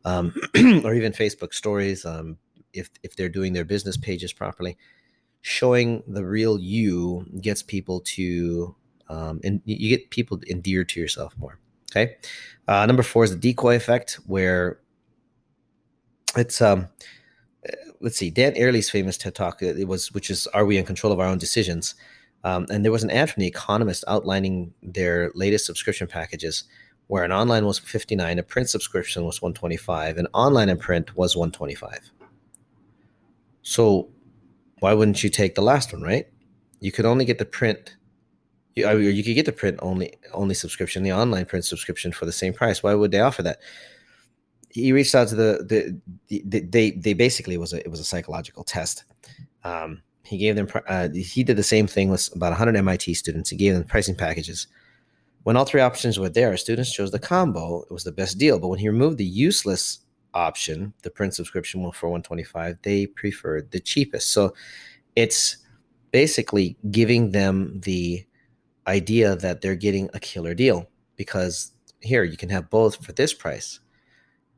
um, 0.05 0.35
or 0.85 0.95
even 0.95 1.13
Facebook 1.13 1.55
Stories. 1.55 2.05
Um, 2.05 2.39
if 2.73 2.91
if 3.03 3.17
they're 3.17 3.29
doing 3.29 3.53
their 3.53 3.65
business 3.65 3.97
pages 3.97 4.33
properly, 4.33 4.77
showing 5.41 6.03
the 6.07 6.25
real 6.25 6.59
you 6.59 7.27
gets 7.41 7.63
people 7.63 8.01
to 8.01 8.75
um, 9.09 9.41
and 9.45 9.61
you 9.65 9.89
get 9.89 10.11
people 10.11 10.41
endeared 10.49 10.89
to 10.91 11.01
yourself 11.01 11.37
more. 11.37 11.59
Okay, 11.93 12.17
uh, 12.67 12.87
number 12.87 13.03
four 13.03 13.25
is 13.25 13.31
the 13.31 13.37
decoy 13.37 13.77
effect, 13.77 14.19
where 14.27 14.81
it's 16.37 16.61
um 16.61 16.89
let's 18.05 18.19
see, 18.19 18.31
Dan 18.31 18.55
Ariely's 18.55 18.91
famous 18.91 19.17
TED 19.17 19.35
talk. 19.35 19.63
Uh, 19.63 19.67
it 19.67 19.89
was 19.89 20.13
which 20.13 20.31
is 20.31 20.47
"Are 20.49 20.65
we 20.65 20.77
in 20.77 20.85
control 20.85 21.13
of 21.13 21.19
our 21.19 21.27
own 21.27 21.39
decisions?" 21.39 21.95
Um, 22.45 22.67
and 22.71 22.85
there 22.85 22.93
was 22.93 23.03
an 23.03 23.11
ad 23.11 23.31
from 23.31 23.41
the 23.41 23.47
Economist 23.47 24.05
outlining 24.07 24.75
their 24.83 25.33
latest 25.35 25.65
subscription 25.65 26.07
packages, 26.07 26.65
where 27.07 27.25
an 27.25 27.33
online 27.33 27.65
was 27.65 27.79
59, 27.79 28.39
a 28.39 28.43
print 28.43 28.69
subscription 28.69 29.25
was 29.25 29.41
125, 29.41 30.19
and 30.19 30.29
online 30.35 30.69
and 30.69 30.79
print 30.79 31.17
was 31.17 31.35
125. 31.35 32.13
So, 33.63 34.11
why 34.81 34.93
wouldn't 34.93 35.25
you 35.25 35.31
take 35.31 35.55
the 35.55 35.63
last 35.63 35.95
one, 35.95 36.03
right? 36.03 36.27
You 36.81 36.93
could 36.93 37.07
only 37.07 37.25
get 37.25 37.39
the 37.39 37.47
print. 37.47 37.97
You, 38.77 38.99
you 38.99 39.25
could 39.25 39.35
get 39.35 39.47
the 39.47 39.53
print 39.53 39.79
only 39.81 40.19
only 40.33 40.55
subscription, 40.55 41.03
the 41.03 41.13
online 41.13 41.47
print 41.47 41.65
subscription 41.65 42.13
for 42.13 42.27
the 42.27 42.33
same 42.33 42.53
price. 42.53 42.83
Why 42.83 42.95
would 42.95 43.11
they 43.11 43.21
offer 43.21 43.43
that? 43.43 43.61
He 44.75 44.93
reached 44.93 45.15
out 45.15 45.29
to 45.29 45.37
the, 45.37 45.65
the, 46.29 46.43
the 46.49 46.61
they 46.61 46.91
they 46.91 47.15
basically 47.15 47.57
was 47.57 47.73
a 47.73 47.79
it 47.79 47.91
was 47.91 48.01
a 48.01 48.05
psychological 48.05 48.65
test. 48.65 49.05
Um, 49.63 50.03
he 50.25 50.37
gave 50.37 50.57
them 50.57 50.69
uh, 50.89 51.09
he 51.11 51.45
did 51.45 51.57
the 51.57 51.63
same 51.63 51.87
thing 51.87 52.11
with 52.11 52.35
about 52.35 52.51
100 52.51 52.77
MIT 52.77 53.15
students. 53.15 53.51
He 53.51 53.57
gave 53.57 53.73
them 53.75 53.85
pricing 53.85 54.17
packages. 54.17 54.67
When 55.45 55.57
all 55.57 55.65
three 55.65 55.81
options 55.81 56.19
were 56.19 56.29
there, 56.29 56.57
students 56.57 56.93
chose 56.93 57.13
the 57.13 57.19
combo. 57.19 57.83
It 57.83 57.93
was 57.93 58.05
the 58.05 58.13
best 58.13 58.39
deal. 58.39 58.59
But 58.59 58.69
when 58.69 58.79
he 58.79 58.89
removed 58.89 59.19
the 59.19 59.25
useless 59.25 60.01
option, 60.33 60.93
the 61.03 61.11
print 61.11 61.35
subscription 61.35 61.83
one 61.83 61.93
for 61.93 62.09
125, 62.09 62.79
they 62.83 63.07
preferred 63.07 63.71
the 63.71 63.79
cheapest. 63.79 64.33
So 64.33 64.55
it's 65.15 65.59
basically 66.11 66.77
giving 66.91 67.31
them 67.31 67.81
the 67.85 68.25
idea 68.87 69.37
that 69.37 69.61
they're 69.61 69.77
getting 69.77 70.09
a 70.15 70.21
killer 70.21 70.55
deal 70.55 70.89
because 71.17 71.73
here 72.01 72.25
you 72.25 72.37
can 72.37 72.49
have 72.49 72.71
both 72.71 73.05
for 73.05 73.13
this 73.13 73.35
price 73.35 73.81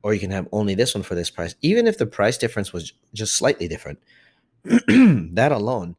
or 0.07 0.15
you 0.15 0.21
can 0.21 0.31
have 0.31 0.47
only 0.53 0.77
this 0.77 0.95
one 0.95 1.03
for 1.03 1.17
this 1.17 1.31
price. 1.31 1.57
Even 1.63 1.89
if 1.89 1.99
the 1.99 2.07
price 2.07 2.39
difference 2.39 2.73
was 2.73 2.93
just 3.13 3.35
slightly 3.35 3.67
different, 3.67 3.99
that 4.63 5.51
alone 5.51 5.97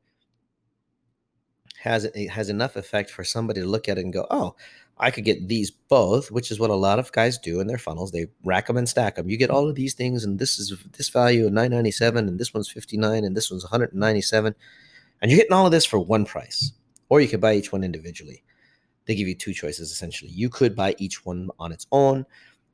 has 1.82 2.06
it 2.06 2.30
has 2.30 2.50
enough 2.50 2.78
effect 2.78 3.12
for 3.12 3.26
somebody 3.26 3.60
to 3.60 3.68
look 3.68 3.90
at 3.90 3.98
it 3.98 4.06
and 4.06 4.14
go, 4.14 4.26
oh, 4.32 4.56
I 4.98 5.12
could 5.12 5.26
get 5.26 5.50
these 5.50 5.72
both, 5.72 6.32
which 6.32 6.52
is 6.52 6.58
what 6.58 6.70
a 6.70 6.76
lot 6.76 7.00
of 7.00 7.12
guys 7.12 7.38
do 7.38 7.60
in 7.60 7.68
their 7.68 7.78
funnels. 7.78 8.14
They 8.14 8.28
rack 8.46 8.68
them 8.68 8.78
and 8.78 8.88
stack 8.88 9.16
them. 9.16 9.30
You 9.30 9.36
get 9.36 9.50
all 9.50 9.68
of 9.68 9.76
these 9.76 9.94
things, 9.94 10.24
and 10.24 10.40
this 10.40 10.58
is 10.58 10.74
this 10.98 11.10
value 11.10 11.46
of 11.46 11.52
997, 11.52 12.30
and 12.30 12.40
this 12.40 12.54
one's 12.54 12.72
59, 12.72 13.26
and 13.26 13.36
this 13.36 13.52
one's 13.52 13.66
197, 13.66 14.56
and 15.22 15.30
you're 15.30 15.38
getting 15.38 15.52
all 15.52 15.66
of 15.66 15.74
this 15.74 15.86
for 15.86 16.00
one 16.00 16.24
price. 16.24 16.72
Or 17.10 17.20
you 17.20 17.28
could 17.28 17.42
buy 17.42 17.56
each 17.56 17.74
one 17.74 17.84
individually. 17.84 18.42
They 19.06 19.16
give 19.16 19.28
you 19.28 19.36
two 19.36 19.54
choices 19.54 19.92
essentially. 19.92 20.32
You 20.32 20.50
could 20.50 20.78
buy 20.78 20.96
each 20.98 21.26
one 21.26 21.50
on 21.60 21.74
its 21.74 21.88
own, 21.92 22.26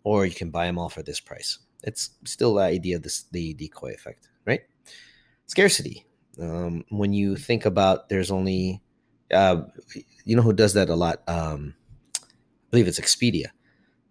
or 0.04 0.26
you 0.26 0.34
can 0.34 0.50
buy 0.50 0.66
them 0.66 0.78
all 0.78 0.90
for 0.90 1.04
this 1.04 1.20
price. 1.20 1.60
It's 1.84 2.12
still 2.26 2.56
the 2.56 2.64
idea 2.64 2.96
of 2.96 3.04
this 3.04 3.24
the 3.32 3.54
decoy 3.54 3.94
effect, 3.94 4.30
right? 4.46 4.62
Scarcity. 5.48 6.06
Um, 6.42 6.84
when 6.90 7.14
you 7.14 7.36
think 7.36 7.66
about 7.66 8.10
there's 8.10 8.32
only 8.32 8.82
uh, 9.32 9.64
you 10.26 10.36
know 10.36 10.42
who 10.42 10.54
does 10.54 10.74
that 10.74 10.90
a 10.90 10.96
lot 10.96 11.22
um, 11.28 11.76
believe 12.74 12.88
it's 12.88 13.00
Expedia. 13.00 13.48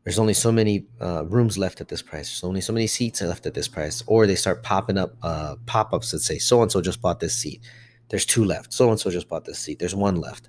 There's 0.04 0.20
only 0.20 0.34
so 0.34 0.52
many 0.52 0.86
uh, 1.00 1.24
rooms 1.26 1.58
left 1.58 1.80
at 1.80 1.88
this 1.88 2.00
price. 2.00 2.28
There's 2.28 2.44
only 2.44 2.60
so 2.60 2.72
many 2.72 2.86
seats 2.86 3.20
left 3.20 3.44
at 3.44 3.54
this 3.54 3.66
price. 3.68 4.04
Or 4.06 4.26
they 4.26 4.36
start 4.36 4.62
popping 4.62 4.98
up 4.98 5.16
uh, 5.22 5.56
pop 5.66 5.92
ups 5.92 6.12
that 6.12 6.20
say, 6.20 6.38
so 6.38 6.62
and 6.62 6.70
so 6.70 6.80
just 6.80 7.00
bought 7.00 7.18
this 7.18 7.36
seat. 7.36 7.60
There's 8.08 8.26
two 8.26 8.44
left. 8.44 8.72
So 8.72 8.88
and 8.90 9.00
so 9.00 9.10
just 9.10 9.28
bought 9.28 9.44
this 9.44 9.58
seat. 9.58 9.80
There's 9.80 9.94
one 9.96 10.16
left. 10.16 10.48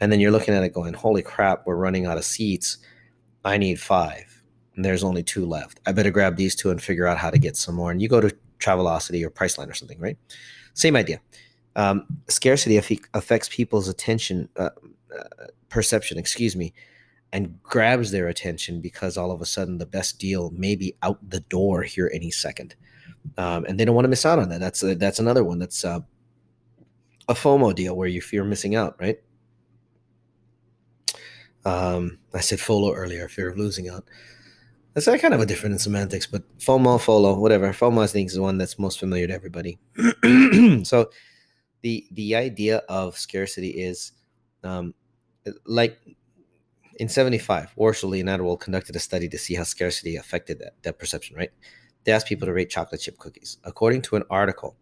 And 0.00 0.10
then 0.10 0.20
you're 0.20 0.30
looking 0.30 0.54
at 0.54 0.62
it 0.62 0.72
going, 0.72 0.94
holy 0.94 1.22
crap, 1.22 1.66
we're 1.66 1.76
running 1.76 2.06
out 2.06 2.18
of 2.18 2.24
seats. 2.24 2.78
I 3.44 3.58
need 3.58 3.80
five. 3.80 4.31
And 4.74 4.84
there's 4.84 5.04
only 5.04 5.22
two 5.22 5.44
left. 5.44 5.80
I 5.86 5.92
better 5.92 6.10
grab 6.10 6.36
these 6.36 6.54
two 6.54 6.70
and 6.70 6.82
figure 6.82 7.06
out 7.06 7.18
how 7.18 7.30
to 7.30 7.38
get 7.38 7.56
some 7.56 7.74
more. 7.74 7.90
And 7.90 8.00
you 8.00 8.08
go 8.08 8.20
to 8.20 8.34
Travelocity 8.58 9.24
or 9.24 9.30
Priceline 9.30 9.68
or 9.68 9.74
something, 9.74 9.98
right? 10.00 10.16
Same 10.74 10.96
idea. 10.96 11.20
Um, 11.76 12.06
scarcity 12.28 12.76
affects 13.14 13.48
people's 13.48 13.88
attention, 13.88 14.48
uh, 14.56 14.70
uh, 15.18 15.46
perception, 15.68 16.18
excuse 16.18 16.54
me, 16.54 16.72
and 17.32 17.62
grabs 17.62 18.10
their 18.10 18.28
attention 18.28 18.80
because 18.80 19.16
all 19.16 19.30
of 19.30 19.40
a 19.40 19.46
sudden 19.46 19.78
the 19.78 19.86
best 19.86 20.18
deal 20.18 20.50
may 20.50 20.76
be 20.76 20.94
out 21.02 21.18
the 21.28 21.40
door 21.40 21.82
here 21.82 22.10
any 22.12 22.30
second, 22.30 22.74
um, 23.38 23.64
and 23.64 23.80
they 23.80 23.84
don't 23.84 23.94
want 23.94 24.04
to 24.04 24.10
miss 24.10 24.26
out 24.26 24.38
on 24.38 24.50
that. 24.50 24.60
That's 24.60 24.82
a, 24.82 24.94
that's 24.94 25.18
another 25.18 25.44
one. 25.44 25.58
That's 25.58 25.84
uh, 25.84 26.00
a 27.28 27.34
FOMO 27.34 27.74
deal 27.74 27.96
where 27.96 28.08
you 28.08 28.20
fear 28.20 28.44
missing 28.44 28.74
out, 28.74 29.00
right? 29.00 29.18
Um, 31.64 32.18
I 32.34 32.40
said 32.40 32.60
FOLO 32.60 32.92
earlier, 32.92 33.28
fear 33.28 33.48
of 33.48 33.56
losing 33.56 33.88
out. 33.88 34.04
That's 34.94 35.06
kind 35.06 35.32
of 35.32 35.40
a 35.40 35.46
different 35.46 35.74
in 35.74 35.78
semantics, 35.78 36.26
but 36.26 36.42
FOMO, 36.58 37.00
FOLO, 37.00 37.38
whatever. 37.38 37.72
FOMO, 37.72 38.02
I 38.02 38.06
think, 38.06 38.28
is 38.28 38.34
the 38.34 38.42
one 38.42 38.58
that's 38.58 38.78
most 38.78 39.00
familiar 39.00 39.26
to 39.26 39.32
everybody. 39.32 39.78
so, 40.84 41.10
the 41.80 42.06
the 42.12 42.36
idea 42.36 42.78
of 42.88 43.16
scarcity 43.16 43.70
is, 43.70 44.12
um, 44.62 44.94
like 45.64 45.98
in 46.96 47.08
75, 47.08 47.74
Worchel 47.76 48.18
and 48.20 48.28
Adewole 48.28 48.60
conducted 48.60 48.94
a 48.96 48.98
study 48.98 49.28
to 49.28 49.38
see 49.38 49.54
how 49.54 49.62
scarcity 49.62 50.16
affected 50.16 50.58
that, 50.58 50.74
that 50.82 50.98
perception, 50.98 51.36
right? 51.36 51.50
They 52.04 52.12
asked 52.12 52.26
people 52.26 52.46
to 52.46 52.52
rate 52.52 52.70
chocolate 52.70 53.00
chip 53.00 53.18
cookies. 53.18 53.58
According 53.64 54.02
to 54.02 54.16
an 54.16 54.24
article 54.30 54.76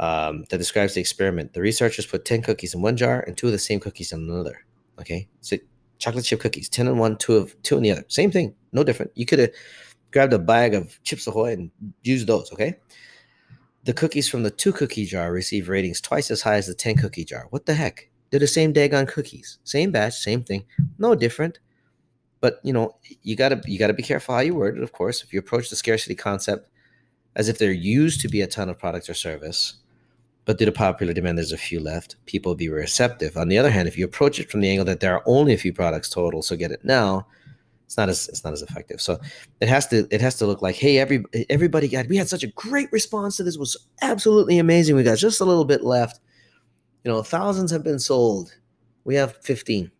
um, 0.00 0.44
that 0.50 0.58
describes 0.58 0.94
the 0.94 1.00
experiment, 1.00 1.52
the 1.52 1.60
researchers 1.60 2.06
put 2.06 2.24
10 2.24 2.42
cookies 2.42 2.74
in 2.74 2.82
one 2.82 2.96
jar 2.96 3.20
and 3.26 3.36
two 3.36 3.46
of 3.46 3.52
the 3.52 3.58
same 3.58 3.80
cookies 3.80 4.12
in 4.12 4.20
another. 4.20 4.64
Okay. 4.98 5.28
So 5.40 5.56
chocolate 5.98 6.24
chip 6.24 6.40
cookies, 6.40 6.68
10 6.68 6.88
in 6.88 6.98
one, 6.98 7.16
two 7.16 7.36
of 7.36 7.60
two 7.62 7.76
in 7.76 7.82
the 7.82 7.92
other. 7.92 8.04
Same 8.08 8.30
thing, 8.30 8.54
no 8.76 8.84
different. 8.84 9.10
You 9.14 9.26
could 9.26 9.40
have 9.40 9.50
grabbed 10.12 10.32
a 10.32 10.38
bag 10.38 10.74
of 10.74 11.02
Chips 11.02 11.26
Ahoy 11.26 11.54
and 11.54 11.70
used 12.04 12.28
those, 12.28 12.52
okay? 12.52 12.76
The 13.84 13.92
cookies 13.92 14.28
from 14.28 14.42
the 14.42 14.50
two 14.50 14.72
cookie 14.72 15.06
jar 15.06 15.32
receive 15.32 15.68
ratings 15.68 16.00
twice 16.00 16.30
as 16.30 16.42
high 16.42 16.56
as 16.56 16.66
the 16.66 16.74
10 16.74 16.96
cookie 16.98 17.24
jar. 17.24 17.46
What 17.50 17.66
the 17.66 17.74
heck? 17.74 18.08
They're 18.30 18.40
the 18.40 18.46
same 18.46 18.72
daggone 18.72 19.08
cookies, 19.08 19.58
same 19.64 19.90
batch, 19.90 20.14
same 20.14 20.42
thing, 20.42 20.64
no 20.98 21.14
different. 21.14 21.58
But 22.40 22.60
you 22.62 22.72
know, 22.72 22.96
you 23.22 23.34
gotta 23.34 23.60
you 23.64 23.78
gotta 23.78 23.94
be 23.94 24.02
careful 24.02 24.34
how 24.34 24.40
you 24.42 24.54
word 24.54 24.76
it. 24.76 24.82
Of 24.82 24.92
course, 24.92 25.22
if 25.22 25.32
you 25.32 25.38
approach 25.38 25.70
the 25.70 25.76
scarcity 25.76 26.14
concept 26.14 26.68
as 27.34 27.48
if 27.48 27.58
there 27.58 27.72
used 27.72 28.20
to 28.20 28.28
be 28.28 28.42
a 28.42 28.46
ton 28.46 28.68
of 28.68 28.78
product 28.78 29.08
or 29.08 29.14
service, 29.14 29.76
but 30.44 30.58
due 30.58 30.66
to 30.66 30.72
popular 30.72 31.12
demand, 31.12 31.38
there's 31.38 31.52
a 31.52 31.56
few 31.56 31.80
left. 31.80 32.16
People 32.26 32.50
will 32.50 32.56
be 32.56 32.68
receptive. 32.68 33.36
On 33.36 33.48
the 33.48 33.58
other 33.58 33.70
hand, 33.70 33.88
if 33.88 33.96
you 33.96 34.04
approach 34.04 34.38
it 34.38 34.50
from 34.50 34.60
the 34.60 34.70
angle 34.70 34.84
that 34.86 35.00
there 35.00 35.14
are 35.14 35.22
only 35.26 35.52
a 35.54 35.58
few 35.58 35.72
products 35.72 36.08
total, 36.08 36.42
so 36.42 36.56
get 36.56 36.70
it 36.70 36.84
now, 36.84 37.26
it's 37.86 37.96
not 37.96 38.08
as 38.08 38.28
it's 38.28 38.44
not 38.44 38.52
as 38.52 38.62
effective. 38.62 39.00
So 39.00 39.18
it 39.60 39.68
has 39.68 39.86
to 39.88 40.06
it 40.10 40.20
has 40.20 40.36
to 40.38 40.46
look 40.46 40.60
like, 40.60 40.74
hey, 40.74 40.98
every 40.98 41.24
everybody 41.48 41.88
got 41.88 42.08
we 42.08 42.16
had 42.16 42.28
such 42.28 42.42
a 42.42 42.48
great 42.48 42.90
response 42.92 43.36
to 43.36 43.44
this. 43.44 43.54
It 43.54 43.60
was 43.60 43.76
absolutely 44.02 44.58
amazing. 44.58 44.96
We 44.96 45.04
got 45.04 45.18
just 45.18 45.40
a 45.40 45.44
little 45.44 45.64
bit 45.64 45.84
left. 45.84 46.20
You 47.04 47.12
know, 47.12 47.22
thousands 47.22 47.70
have 47.70 47.84
been 47.84 48.00
sold. 48.00 48.52
We 49.04 49.14
have 49.14 49.36
15. 49.36 49.92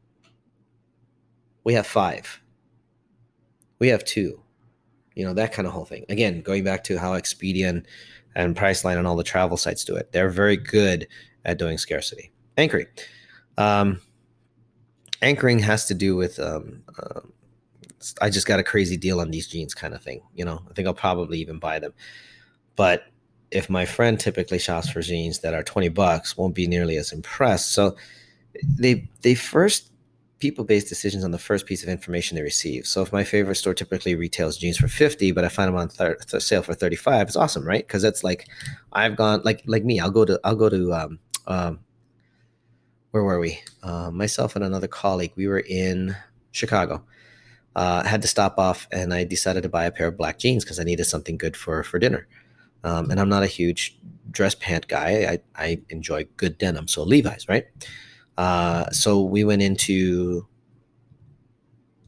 We 1.63 1.75
have 1.75 1.87
five. 1.87 2.41
We 3.79 3.89
have 3.89 4.05
two. 4.05 4.43
You 5.15 5.25
know, 5.25 5.33
that 5.35 5.53
kind 5.53 5.69
of 5.69 5.73
whole 5.73 5.85
thing. 5.85 6.05
Again, 6.09 6.43
going 6.43 6.65
back 6.65 6.83
to 6.85 6.99
how 6.99 7.13
Expedia 7.13 7.69
and, 7.69 7.87
and 8.35 8.57
Priceline 8.57 8.99
and 8.99 9.07
all 9.07 9.17
the 9.17 9.23
travel 9.23 9.57
sites 9.57 9.85
do 9.85 9.95
it. 9.95 10.11
They're 10.11 10.29
very 10.29 10.57
good 10.57 11.07
at 11.45 11.59
doing 11.59 11.79
scarcity. 11.79 12.33
Anchoring. 12.57 12.87
Um, 13.57 14.01
anchoring 15.23 15.61
has 15.61 15.87
to 15.87 15.95
do 15.95 16.17
with 16.17 16.41
um, 16.41 16.83
uh, 16.99 17.21
I 18.21 18.31
just 18.31 18.47
got 18.47 18.61
a 18.61 18.65
crazy 18.65 18.97
deal 18.97 19.21
on 19.21 19.31
these 19.31 19.47
jeans 19.49 19.75
kind 19.75 19.95
of 19.95 20.03
thing. 20.03 20.23
You 20.35 20.45
know, 20.45 20.63
I 20.69 20.75
think 20.75 20.87
I'll 20.87 20.95
probably 20.95 21.39
even 21.39 21.59
buy 21.59 21.79
them. 21.79 21.93
But 22.77 23.05
if 23.51 23.71
my 23.71 23.85
friend 23.85 24.19
typically 24.19 24.59
shops 24.59 24.89
for 24.91 25.01
jeans 25.01 25.41
that 25.41 25.55
are 25.55 25.63
20 25.63 25.89
bucks 25.91 26.37
won't 26.37 26.55
be 26.55 26.67
nearly 26.67 26.97
as 26.97 27.13
impressed. 27.13 27.73
So 27.73 27.97
they 28.63 29.09
they 29.23 29.35
first 29.35 29.93
people 30.39 30.65
base 30.65 30.89
decisions 30.89 31.25
on 31.25 31.31
the 31.31 31.39
first 31.39 31.65
piece 31.67 31.83
of 31.83 31.89
information 31.89 32.37
they 32.37 32.43
receive. 32.43 32.87
So 32.87 33.03
if 33.03 33.13
my 33.13 33.25
favorite 33.25 33.55
store 33.55 33.75
typically 33.75 34.15
retails 34.15 34.59
jeans 34.59 34.77
for 34.77 34.89
50 34.89 35.33
but 35.33 35.45
i 35.45 35.49
find 35.49 35.69
them 35.69 35.77
on 35.77 35.89
th- 35.89 36.19
th- 36.27 36.43
sale 36.43 36.63
for 36.63 36.75
35 36.75 37.29
it's 37.29 37.37
awesome 37.37 37.65
right? 37.65 37.87
Because 37.87 38.05
it's 38.05 38.23
like 38.23 38.49
i've 38.93 39.17
gone 39.17 39.41
like 39.45 39.63
like 39.67 39.85
me 39.85 39.99
i'll 40.01 40.11
go 40.11 40.25
to 40.25 40.39
i'll 40.45 40.57
go 40.57 40.69
to 40.69 40.93
um, 40.93 41.19
um 41.47 41.81
where 43.13 43.23
were 43.23 43.39
we? 43.39 43.59
Uh, 43.83 44.11
myself 44.11 44.57
and 44.57 44.65
another 44.65 44.89
colleague 44.89 45.33
we 45.37 45.47
were 45.47 45.61
in 45.61 46.15
chicago 46.53 47.03
uh, 47.77 48.03
had 48.05 48.21
to 48.23 48.29
stop 48.29 48.59
off 48.59 48.89
and 48.91 49.15
i 49.15 49.23
decided 49.23 49.63
to 49.63 49.69
buy 49.69 49.85
a 49.85 49.93
pair 49.93 50.09
of 50.09 50.17
black 50.17 50.39
jeans 50.39 50.65
because 50.65 50.81
i 50.81 50.85
needed 50.85 51.05
something 51.05 51.39
good 51.39 51.57
for 51.57 51.85
for 51.85 51.99
dinner 51.99 52.27
um, 52.87 53.11
and 53.11 53.19
I'm 53.19 53.29
not 53.29 53.43
a 53.43 53.49
huge 53.49 53.99
dress 54.31 54.55
pant 54.55 54.87
guy. 54.87 55.27
I, 55.57 55.65
I 55.65 55.83
enjoy 55.89 56.27
good 56.37 56.57
denim. 56.57 56.87
So 56.87 57.03
Levi's, 57.03 57.49
right? 57.49 57.67
Uh, 58.39 58.89
so 58.91 59.23
we 59.23 59.43
went 59.43 59.61
into, 59.61 60.47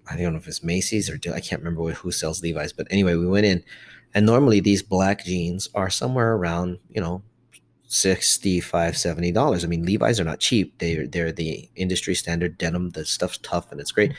I 0.09 0.17
don't 0.17 0.33
know 0.33 0.39
if 0.39 0.47
it's 0.47 0.63
Macy's 0.63 1.11
or 1.11 1.19
I 1.35 1.41
can't 1.41 1.63
remember 1.63 1.91
who 1.91 2.13
sells 2.13 2.43
Levi's, 2.43 2.73
but 2.73 2.87
anyway, 2.91 3.17
we 3.17 3.27
went 3.27 3.45
in 3.45 3.65
and 4.15 4.25
normally 4.25 4.61
these 4.61 4.85
black 4.85 5.25
jeans 5.25 5.69
are 5.75 5.91
somewhere 5.91 6.35
around, 6.35 6.79
you 6.89 7.01
know, 7.01 7.23
65 7.91 8.99
70 8.99 9.33
dollars 9.33 9.65
i 9.65 9.67
mean 9.67 9.83
levi's 9.83 10.21
are 10.21 10.25
not 10.25 10.41
cheap 10.41 10.79
they're 10.79 11.07
they're 11.07 11.33
the 11.33 11.71
industry 11.75 12.15
standard 12.15 12.59
denim 12.59 12.91
the 12.91 13.03
stuff's 13.03 13.39
tough 13.39 13.73
and 13.73 13.81
it's 13.81 13.93
great 13.93 14.13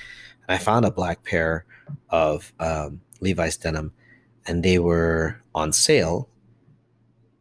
i 0.49 0.57
found 0.57 0.85
a 0.85 0.91
black 0.91 1.23
pair 1.23 1.65
of 2.09 2.51
um, 2.59 3.01
levi's 3.21 3.57
denim 3.57 3.93
and 4.47 4.63
they 4.63 4.79
were 4.79 5.41
on 5.55 5.71
sale 5.71 6.29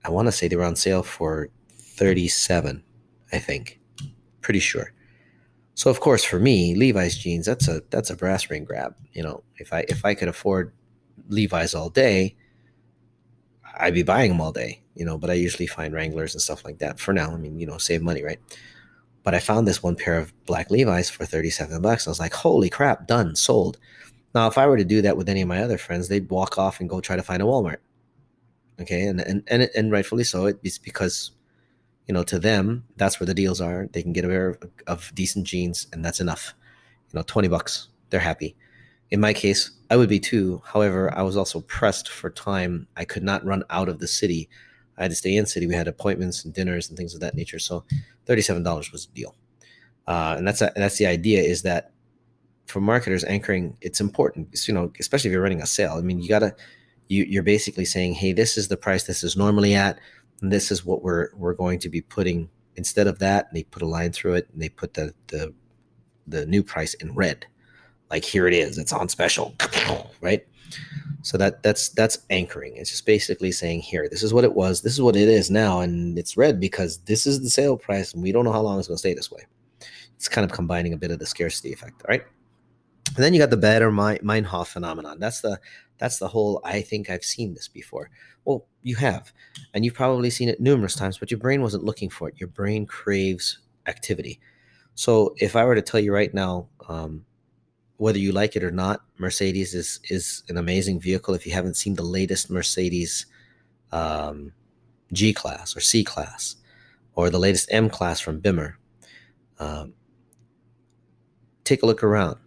I 0.04 0.10
want 0.10 0.26
to 0.26 0.32
say 0.32 0.48
they 0.48 0.56
were 0.56 0.64
on 0.64 0.76
sale 0.76 1.02
for 1.02 1.50
37, 1.70 2.82
I 3.32 3.38
think. 3.38 3.80
Pretty 4.40 4.60
sure. 4.60 4.92
So 5.74 5.90
of 5.90 6.00
course 6.00 6.24
for 6.24 6.38
me, 6.40 6.74
Levi's 6.74 7.16
jeans, 7.16 7.46
that's 7.46 7.68
a 7.68 7.82
that's 7.90 8.10
a 8.10 8.16
brass 8.16 8.50
ring 8.50 8.64
grab. 8.64 8.96
You 9.12 9.22
know, 9.22 9.44
if 9.58 9.72
I 9.72 9.84
if 9.88 10.04
I 10.04 10.14
could 10.14 10.28
afford 10.28 10.72
Levi's 11.28 11.74
all 11.74 11.90
day, 11.90 12.36
I'd 13.78 13.94
be 13.94 14.02
buying 14.02 14.30
them 14.30 14.40
all 14.40 14.50
day, 14.50 14.82
you 14.94 15.04
know, 15.04 15.18
but 15.18 15.30
I 15.30 15.34
usually 15.34 15.66
find 15.66 15.94
Wranglers 15.94 16.34
and 16.34 16.42
stuff 16.42 16.64
like 16.64 16.78
that 16.78 16.98
for 16.98 17.12
now. 17.12 17.30
I 17.32 17.36
mean, 17.36 17.60
you 17.60 17.66
know, 17.66 17.78
save 17.78 18.02
money, 18.02 18.24
right? 18.24 18.40
But 19.28 19.34
I 19.34 19.40
found 19.40 19.68
this 19.68 19.82
one 19.82 19.94
pair 19.94 20.16
of 20.16 20.32
black 20.46 20.70
Levi's 20.70 21.10
for 21.10 21.26
37 21.26 21.82
bucks. 21.82 22.06
I 22.06 22.10
was 22.10 22.18
like, 22.18 22.32
holy 22.32 22.70
crap, 22.70 23.06
done, 23.06 23.36
sold. 23.36 23.76
Now, 24.34 24.46
if 24.46 24.56
I 24.56 24.66
were 24.66 24.78
to 24.78 24.86
do 24.86 25.02
that 25.02 25.18
with 25.18 25.28
any 25.28 25.42
of 25.42 25.48
my 25.48 25.62
other 25.62 25.76
friends, 25.76 26.08
they'd 26.08 26.30
walk 26.30 26.56
off 26.56 26.80
and 26.80 26.88
go 26.88 27.02
try 27.02 27.14
to 27.14 27.22
find 27.22 27.42
a 27.42 27.44
Walmart. 27.44 27.76
Okay 28.80 29.02
and 29.02 29.20
and 29.20 29.42
and, 29.48 29.68
and 29.76 29.92
rightfully 29.92 30.24
so 30.24 30.46
it's 30.46 30.78
because 30.78 31.32
you 32.06 32.14
know 32.14 32.22
to 32.22 32.38
them 32.38 32.86
that's 32.96 33.20
where 33.20 33.26
the 33.26 33.34
deals 33.34 33.60
are. 33.60 33.86
They 33.92 34.00
can 34.00 34.14
get 34.14 34.24
a 34.24 34.28
pair 34.28 34.48
of, 34.48 34.70
of 34.86 35.12
decent 35.14 35.46
jeans 35.46 35.88
and 35.92 36.02
that's 36.02 36.20
enough. 36.20 36.54
You 37.12 37.18
know 37.18 37.24
20 37.26 37.48
bucks 37.48 37.88
they're 38.08 38.20
happy. 38.20 38.56
In 39.10 39.20
my 39.20 39.34
case 39.34 39.72
i 39.90 39.96
would 39.96 40.08
be 40.08 40.20
too. 40.20 40.62
However 40.64 41.12
i 41.14 41.20
was 41.20 41.36
also 41.36 41.60
pressed 41.60 42.08
for 42.08 42.30
time. 42.30 42.88
I 42.96 43.04
could 43.04 43.24
not 43.24 43.44
run 43.44 43.62
out 43.68 43.90
of 43.90 43.98
the 43.98 44.08
city 44.08 44.48
i 44.98 45.02
had 45.02 45.10
to 45.10 45.16
stay 45.16 45.36
in 45.36 45.46
city. 45.46 45.66
We 45.66 45.74
had 45.74 45.88
appointments 45.88 46.44
and 46.44 46.52
dinners 46.52 46.88
and 46.88 46.96
things 46.96 47.14
of 47.14 47.20
that 47.20 47.34
nature. 47.34 47.58
So 47.58 47.84
$37 48.26 48.92
was 48.92 49.06
a 49.06 49.14
deal. 49.14 49.34
Uh, 50.06 50.34
and 50.38 50.46
that's 50.46 50.60
a, 50.62 50.72
that's 50.74 50.98
the 50.98 51.06
idea 51.06 51.42
is 51.42 51.62
that 51.62 51.92
for 52.66 52.80
marketers 52.80 53.24
anchoring 53.24 53.74
it's 53.80 53.98
important 53.98 54.46
you 54.68 54.74
know 54.74 54.92
especially 55.00 55.28
if 55.28 55.32
you're 55.32 55.42
running 55.42 55.62
a 55.62 55.66
sale. 55.66 55.94
I 55.98 56.00
mean 56.02 56.20
you 56.20 56.28
gotta 56.28 56.54
you, 57.08 57.24
you're 57.24 57.42
basically 57.42 57.84
saying, 57.84 58.14
hey, 58.14 58.32
this 58.32 58.56
is 58.56 58.68
the 58.68 58.76
price 58.76 59.04
this 59.04 59.24
is 59.24 59.36
normally 59.36 59.74
at, 59.74 59.98
and 60.40 60.52
this 60.52 60.70
is 60.70 60.84
what 60.84 61.02
we're 61.02 61.30
we're 61.34 61.54
going 61.54 61.78
to 61.80 61.88
be 61.88 62.00
putting 62.00 62.48
instead 62.76 63.06
of 63.06 63.18
that, 63.18 63.48
And 63.48 63.56
they 63.56 63.64
put 63.64 63.82
a 63.82 63.86
line 63.86 64.12
through 64.12 64.34
it 64.34 64.48
and 64.52 64.62
they 64.62 64.68
put 64.68 64.94
the 64.94 65.12
the 65.28 65.52
the 66.26 66.46
new 66.46 66.62
price 66.62 66.94
in 66.94 67.14
red. 67.14 67.46
Like 68.10 68.24
here 68.24 68.46
it 68.46 68.54
is, 68.54 68.78
it's 68.78 68.92
on 68.92 69.08
special, 69.08 69.54
right? 70.20 70.46
So 71.22 71.36
that 71.38 71.62
that's 71.62 71.90
that's 71.90 72.18
anchoring. 72.30 72.76
It's 72.76 72.90
just 72.90 73.06
basically 73.06 73.52
saying 73.52 73.80
here, 73.80 74.08
this 74.08 74.22
is 74.22 74.32
what 74.32 74.44
it 74.44 74.54
was, 74.54 74.82
this 74.82 74.92
is 74.92 75.02
what 75.02 75.16
it 75.16 75.28
is 75.28 75.50
now, 75.50 75.80
and 75.80 76.18
it's 76.18 76.36
red 76.36 76.60
because 76.60 76.98
this 76.98 77.26
is 77.26 77.42
the 77.42 77.50
sale 77.50 77.76
price, 77.76 78.14
and 78.14 78.22
we 78.22 78.32
don't 78.32 78.44
know 78.44 78.52
how 78.52 78.62
long 78.62 78.78
it's 78.78 78.88
going 78.88 78.96
to 78.96 78.98
stay 78.98 79.14
this 79.14 79.30
way. 79.30 79.42
It's 80.16 80.28
kind 80.28 80.44
of 80.44 80.52
combining 80.52 80.92
a 80.92 80.96
bit 80.96 81.10
of 81.10 81.18
the 81.18 81.26
scarcity 81.26 81.72
effect, 81.72 82.02
right? 82.08 82.22
And 83.14 83.24
then 83.24 83.34
you 83.34 83.40
got 83.40 83.50
the 83.50 83.56
Baader 83.56 83.92
Meinhof 84.22 84.68
phenomenon. 84.68 85.18
That's 85.18 85.40
the 85.40 85.60
that's 85.98 86.18
the 86.18 86.28
whole. 86.28 86.60
I 86.64 86.82
think 86.82 87.10
I've 87.10 87.24
seen 87.24 87.54
this 87.54 87.68
before. 87.68 88.10
Well, 88.44 88.66
you 88.82 88.96
have, 88.96 89.32
and 89.74 89.84
you've 89.84 89.94
probably 89.94 90.30
seen 90.30 90.48
it 90.48 90.60
numerous 90.60 90.94
times, 90.94 91.18
but 91.18 91.30
your 91.30 91.38
brain 91.38 91.60
wasn't 91.62 91.84
looking 91.84 92.10
for 92.10 92.28
it. 92.28 92.36
Your 92.38 92.48
brain 92.48 92.86
craves 92.86 93.58
activity. 93.86 94.40
So 94.94 95.34
if 95.38 95.56
I 95.56 95.64
were 95.64 95.74
to 95.74 95.82
tell 95.82 96.00
you 96.00 96.12
right 96.12 96.32
now, 96.32 96.68
um, 96.88 97.24
whether 97.98 98.18
you 98.18 98.32
like 98.32 98.56
it 98.56 98.64
or 98.64 98.70
not, 98.70 99.02
Mercedes 99.18 99.74
is 99.74 100.00
is 100.08 100.44
an 100.48 100.56
amazing 100.56 101.00
vehicle. 101.00 101.34
If 101.34 101.46
you 101.46 101.52
haven't 101.52 101.76
seen 101.76 101.94
the 101.94 102.02
latest 102.02 102.48
Mercedes 102.48 103.26
um, 103.92 104.52
G 105.12 105.34
class 105.34 105.76
or 105.76 105.80
C 105.80 106.04
class, 106.04 106.56
or 107.14 107.28
the 107.28 107.38
latest 107.38 107.68
M 107.70 107.90
class 107.90 108.20
from 108.20 108.40
Bimmer, 108.40 108.74
um, 109.58 109.92
take 111.64 111.82
a 111.82 111.86
look 111.86 112.02
around. 112.02 112.38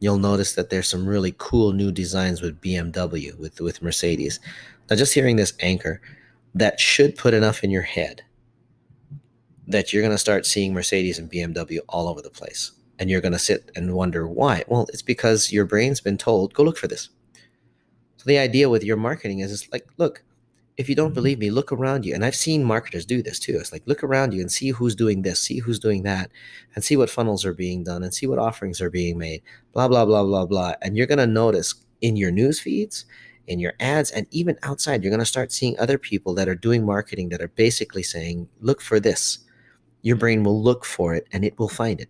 You'll 0.00 0.18
notice 0.18 0.54
that 0.54 0.70
there's 0.70 0.88
some 0.88 1.08
really 1.08 1.34
cool 1.38 1.72
new 1.72 1.90
designs 1.90 2.42
with 2.42 2.60
BMW, 2.60 3.38
with 3.38 3.60
with 3.60 3.80
Mercedes. 3.80 4.40
Now, 4.90 4.96
just 4.96 5.14
hearing 5.14 5.36
this 5.36 5.52
anchor, 5.60 6.00
that 6.54 6.80
should 6.80 7.16
put 7.16 7.34
enough 7.34 7.62
in 7.62 7.70
your 7.70 7.82
head 7.82 8.22
that 9.68 9.92
you're 9.92 10.02
going 10.02 10.14
to 10.14 10.18
start 10.18 10.46
seeing 10.46 10.72
Mercedes 10.72 11.18
and 11.18 11.30
BMW 11.30 11.78
all 11.88 12.08
over 12.08 12.22
the 12.22 12.30
place 12.30 12.72
and 12.98 13.08
you're 13.08 13.20
going 13.20 13.32
to 13.32 13.38
sit 13.38 13.70
and 13.76 13.94
wonder 13.94 14.26
why. 14.26 14.64
Well, 14.68 14.86
it's 14.92 15.02
because 15.02 15.52
your 15.52 15.64
brain's 15.64 16.00
been 16.00 16.18
told, 16.18 16.54
go 16.54 16.62
look 16.62 16.76
for 16.76 16.88
this. 16.88 17.10
So 18.16 18.24
the 18.26 18.38
idea 18.38 18.68
with 18.68 18.82
your 18.82 18.96
marketing 18.96 19.40
is 19.40 19.52
it's 19.52 19.70
like, 19.72 19.86
look, 19.96 20.24
if 20.76 20.88
you 20.88 20.94
don't 20.94 21.08
mm-hmm. 21.08 21.14
believe 21.14 21.38
me, 21.38 21.50
look 21.50 21.72
around 21.72 22.06
you. 22.06 22.14
And 22.14 22.24
I've 22.24 22.36
seen 22.36 22.64
marketers 22.64 23.04
do 23.04 23.22
this 23.22 23.38
too. 23.38 23.56
It's 23.58 23.72
like, 23.72 23.82
look 23.86 24.02
around 24.02 24.32
you 24.32 24.40
and 24.40 24.50
see 24.50 24.70
who's 24.70 24.94
doing 24.94 25.22
this, 25.22 25.40
see 25.40 25.58
who's 25.58 25.78
doing 25.78 26.04
that, 26.04 26.30
and 26.74 26.84
see 26.84 26.96
what 26.96 27.10
funnels 27.10 27.44
are 27.44 27.52
being 27.52 27.84
done 27.84 28.02
and 28.02 28.14
see 28.14 28.26
what 28.26 28.38
offerings 28.38 28.80
are 28.80 28.90
being 28.90 29.18
made, 29.18 29.42
blah, 29.72 29.88
blah, 29.88 30.04
blah, 30.04 30.24
blah, 30.24 30.46
blah. 30.46 30.74
And 30.80 30.96
you're 30.96 31.06
going 31.06 31.18
to 31.18 31.26
notice 31.26 31.74
in 32.00 32.16
your 32.16 32.30
news 32.30 32.60
feeds, 32.60 33.04
in 33.48 33.58
your 33.58 33.74
ads, 33.80 34.10
and 34.12 34.26
even 34.30 34.56
outside, 34.62 35.02
you're 35.02 35.10
going 35.10 35.18
to 35.18 35.26
start 35.26 35.50
seeing 35.50 35.78
other 35.78 35.98
people 35.98 36.32
that 36.34 36.48
are 36.48 36.54
doing 36.54 36.86
marketing 36.86 37.30
that 37.30 37.42
are 37.42 37.48
basically 37.48 38.04
saying, 38.04 38.48
look 38.60 38.80
for 38.80 39.00
this. 39.00 39.38
Your 40.02 40.16
brain 40.16 40.44
will 40.44 40.62
look 40.62 40.84
for 40.84 41.14
it 41.14 41.26
and 41.32 41.44
it 41.44 41.58
will 41.58 41.68
find 41.68 42.00
it. 42.00 42.08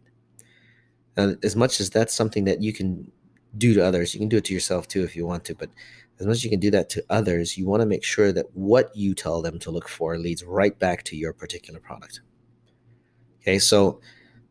As 1.19 1.57
much 1.57 1.81
as 1.81 1.91
that's 1.91 2.15
something 2.15 2.45
that 2.45 2.63
you 2.63 2.73
can 2.73 3.11
do 3.57 3.75
to 3.75 3.85
others, 3.85 4.15
you 4.15 4.21
can 4.21 4.29
do 4.29 4.37
it 4.37 4.45
to 4.45 4.55
yourself 4.55 4.87
too 4.87 5.03
if 5.03 5.17
you 5.17 5.27
want 5.27 5.45
to. 5.47 5.55
But 5.55 5.71
as 6.21 6.27
much 6.27 6.37
as 6.37 6.45
you 6.45 6.51
can 6.51 6.61
do 6.61 6.71
that 6.71 6.89
to 6.91 7.05
others, 7.11 7.59
you 7.59 7.67
want 7.67 7.81
to 7.81 7.87
make 7.87 8.05
sure 8.05 8.33
that 8.33 8.47
what 8.55 8.95
you 8.95 9.15
tell 9.15 9.43
them 9.43 9.59
to 9.61 9.71
look 9.71 9.89
for 9.89 10.17
leads 10.17 10.45
right 10.45 10.79
back 10.79 11.03
to 11.05 11.17
your 11.17 11.33
particular 11.33 11.81
product. 11.81 12.21
Okay, 13.41 13.59
so 13.59 14.01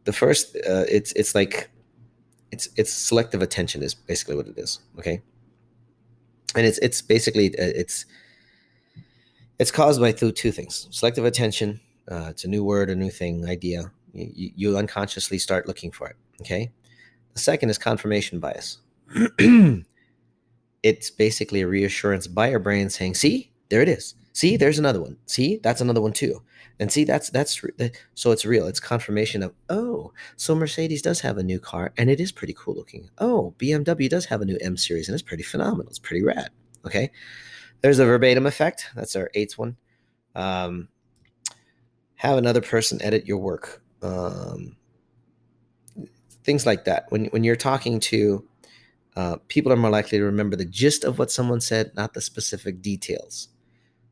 the 0.03 0.13
first, 0.13 0.55
uh, 0.57 0.86
it's 0.89 1.13
it's 1.13 1.36
like 1.36 1.69
it's 2.51 2.69
it's 2.75 2.91
selective 2.91 3.41
attention 3.41 3.81
is 3.81 3.93
basically 3.93 4.36
what 4.36 4.47
it 4.47 4.57
is. 4.57 4.79
Okay, 5.00 5.21
and 6.55 6.65
it's 6.65 6.79
it's 6.79 7.01
basically 7.01 7.47
uh, 7.57 7.71
it's 7.75 8.05
it's 9.59 9.71
caused 9.71 10.01
by 10.01 10.12
two 10.12 10.31
two 10.31 10.51
things: 10.51 10.88
selective 10.91 11.24
attention. 11.24 11.79
Uh, 12.09 12.27
it's 12.29 12.43
a 12.43 12.47
new 12.47 12.63
word, 12.63 12.89
a 12.89 12.95
new 12.95 13.12
thing, 13.12 13.47
idea. 13.47 13.91
You, 14.13 14.51
you 14.55 14.77
unconsciously 14.77 15.38
start 15.38 15.67
looking 15.67 15.91
for 15.91 16.07
it 16.07 16.15
Okay. 16.41 16.71
The 17.34 17.39
second 17.39 17.69
is 17.69 17.78
confirmation 17.78 18.39
bias. 18.39 18.80
it's 20.84 21.10
basically 21.12 21.62
a 21.62 21.67
reassurance 21.67 22.28
by 22.28 22.50
your 22.50 22.60
brain 22.60 22.89
saying, 22.89 23.15
see, 23.15 23.52
there 23.69 23.82
it 23.82 23.89
is. 23.89 24.15
See, 24.34 24.56
there's 24.56 24.80
another 24.80 25.02
one. 25.02 25.17
See, 25.26 25.60
that's 25.63 25.82
another 25.82 26.02
one 26.02 26.13
too. 26.13 26.43
And 26.80 26.91
see, 26.91 27.06
that's 27.06 27.32
that's 27.32 27.60
so 28.13 28.32
it's 28.32 28.45
real. 28.45 28.67
It's 28.67 28.80
confirmation 28.80 29.41
of 29.41 29.54
oh, 29.69 30.13
so 30.36 30.54
Mercedes 30.54 31.02
does 31.02 31.19
have 31.21 31.39
a 31.39 31.43
new 31.43 31.60
car 31.60 31.91
and 31.97 32.10
it 32.10 32.19
is 32.19 32.32
pretty 32.32 32.54
cool 32.56 32.76
looking. 32.76 33.10
Oh, 33.17 33.56
BMW 33.58 34.08
does 34.08 34.26
have 34.26 34.41
a 34.41 34.45
new 34.45 34.58
M 34.62 34.78
series 34.78 35.08
and 35.08 35.15
it's 35.15 35.23
pretty 35.23 35.41
phenomenal. 35.41 35.89
It's 35.89 35.97
pretty 35.97 36.23
rad. 36.23 36.52
Okay, 36.86 37.10
there's 37.82 37.97
a 37.97 38.06
verbatim 38.06 38.45
effect. 38.45 38.91
That's 38.95 39.15
our 39.15 39.32
eighth 39.34 39.58
one. 39.58 39.76
Um, 40.36 40.89
have 42.17 42.38
another 42.38 42.62
person 42.62 43.02
edit 43.02 43.26
your 43.26 43.39
work. 43.39 43.82
Um, 44.04 44.76
things 46.47 46.65
like 46.65 46.86
that. 46.86 47.05
When 47.10 47.25
when 47.25 47.43
you're 47.43 47.55
talking 47.55 47.99
to 48.12 48.43
uh, 49.17 49.38
people 49.47 49.73
are 49.73 49.75
more 49.75 49.89
likely 49.89 50.19
to 50.19 50.23
remember 50.23 50.55
the 50.55 50.65
gist 50.65 51.03
of 51.03 51.17
what 51.17 51.31
someone 51.31 51.60
said, 51.60 51.91
not 51.95 52.13
the 52.13 52.21
specific 52.21 52.83
details. 52.83 53.49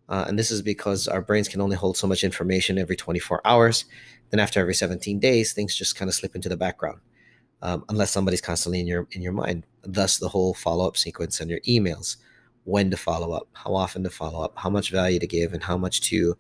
Uh, 0.10 0.26
and 0.28 0.38
this 0.38 0.50
is 0.50 0.64
because 0.64 1.08
our 1.08 1.22
brains 1.22 1.48
can 1.48 1.62
only 1.62 1.76
hold 1.76 1.96
so 1.96 2.08
much 2.08 2.24
information 2.24 2.80
every 2.80 2.96
24 2.96 3.40
hours. 3.46 3.86
Then 4.32 4.40
after 4.40 4.60
every 4.60 4.74
17 4.74 5.20
days, 5.20 5.54
things 5.54 5.76
just 5.76 5.96
kind 5.96 6.10
of 6.10 6.16
slip 6.16 6.36
into 6.36 6.50
the 6.50 6.58
background, 6.58 7.02
um, 7.62 7.86
unless 7.90 8.12
somebody's 8.12 8.42
constantly 8.42 8.80
in 8.80 8.88
your 8.88 9.08
in 9.12 9.22
your 9.22 9.32
mind. 9.32 9.66
Thus, 9.84 10.18
the 10.18 10.30
whole 10.30 10.56
follow 10.56 10.88
up 10.88 10.98
sequence 10.98 11.40
and 11.40 11.52
your 11.52 11.62
emails, 11.62 12.18
when 12.64 12.90
to 12.90 12.98
follow 12.98 13.32
up, 13.32 13.48
how 13.54 13.76
often 13.76 14.04
to 14.04 14.10
follow 14.10 14.44
up, 14.44 14.58
how 14.58 14.72
much 14.72 14.90
value 14.90 15.20
to 15.20 15.28
give, 15.28 15.54
and 15.54 15.64
how 15.64 15.78
much 15.78 16.02
to 16.10 16.36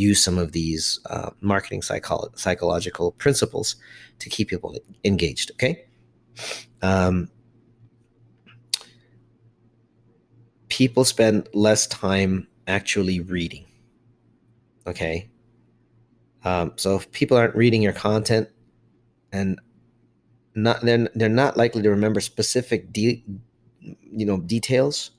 use 0.00 0.22
some 0.22 0.38
of 0.38 0.52
these 0.52 0.98
uh, 1.10 1.30
marketing 1.40 1.82
psycholo- 1.82 2.36
psychological 2.38 3.12
principles 3.12 3.76
to 4.18 4.28
keep 4.28 4.48
people 4.48 4.76
engaged. 5.04 5.50
Okay. 5.52 5.84
Um, 6.82 7.28
people 10.68 11.04
spend 11.04 11.48
less 11.52 11.86
time 11.86 12.48
actually 12.66 13.20
reading. 13.20 13.66
Okay. 14.86 15.28
Um, 16.44 16.72
so 16.76 16.96
if 16.96 17.12
people 17.12 17.36
aren't 17.36 17.54
reading 17.54 17.82
your 17.82 17.92
content 17.92 18.48
and 19.32 19.60
not 20.54 20.80
they're, 20.80 21.08
they're 21.14 21.28
not 21.28 21.56
likely 21.56 21.82
to 21.82 21.90
remember 21.90 22.20
specific 22.20 22.92
de- 22.92 23.22
you 23.80 24.26
know 24.26 24.38
details 24.38 25.12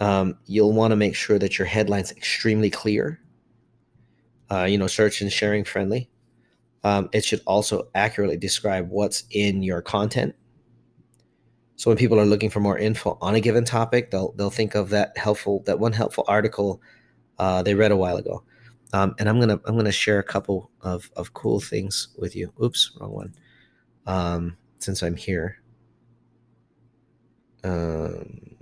um, 0.00 0.36
you'll 0.46 0.72
want 0.72 0.92
to 0.92 0.96
make 0.96 1.14
sure 1.14 1.38
that 1.38 1.58
your 1.58 1.66
headline's 1.66 2.12
extremely 2.12 2.70
clear 2.70 3.20
uh, 4.50 4.64
you 4.64 4.78
know, 4.78 4.86
search 4.86 5.20
and 5.20 5.32
sharing 5.32 5.64
friendly. 5.64 6.08
Um, 6.82 7.08
it 7.12 7.24
should 7.24 7.40
also 7.46 7.88
accurately 7.94 8.36
describe 8.36 8.90
what's 8.90 9.24
in 9.30 9.62
your 9.62 9.80
content. 9.80 10.34
So 11.76 11.90
when 11.90 11.96
people 11.96 12.20
are 12.20 12.26
looking 12.26 12.50
for 12.50 12.60
more 12.60 12.78
info 12.78 13.18
on 13.20 13.34
a 13.34 13.40
given 13.40 13.64
topic, 13.64 14.10
they'll 14.10 14.32
they'll 14.32 14.50
think 14.50 14.74
of 14.74 14.90
that 14.90 15.16
helpful 15.16 15.62
that 15.66 15.78
one 15.80 15.92
helpful 15.92 16.24
article 16.28 16.80
uh, 17.38 17.62
they 17.62 17.74
read 17.74 17.90
a 17.90 17.96
while 17.96 18.16
ago. 18.16 18.44
Um, 18.92 19.14
and 19.18 19.28
I'm 19.28 19.40
gonna 19.40 19.60
I'm 19.64 19.76
gonna 19.76 19.90
share 19.90 20.18
a 20.18 20.24
couple 20.24 20.70
of 20.82 21.10
of 21.16 21.34
cool 21.34 21.58
things 21.60 22.08
with 22.16 22.36
you. 22.36 22.52
Oops, 22.62 22.92
wrong 23.00 23.12
one. 23.12 23.34
Um, 24.06 24.56
since 24.78 25.02
I'm 25.02 25.16
here. 25.16 25.60
Um, 27.64 28.56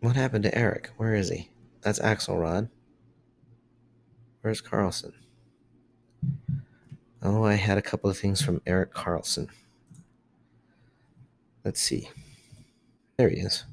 what 0.00 0.16
happened 0.16 0.44
to 0.44 0.58
Eric? 0.58 0.90
Where 0.96 1.14
is 1.14 1.30
he? 1.30 1.48
That's 1.82 1.98
Axelrod. 1.98 2.68
Where's 4.42 4.60
Carlson? 4.60 5.12
Oh, 7.22 7.44
I 7.44 7.54
had 7.54 7.78
a 7.78 7.82
couple 7.82 8.08
of 8.08 8.16
things 8.16 8.40
from 8.40 8.62
Eric 8.66 8.92
Carlson. 8.92 9.48
Let's 11.64 11.80
see. 11.80 12.08
There 13.16 13.28
he 13.28 13.40
is. 13.40 13.64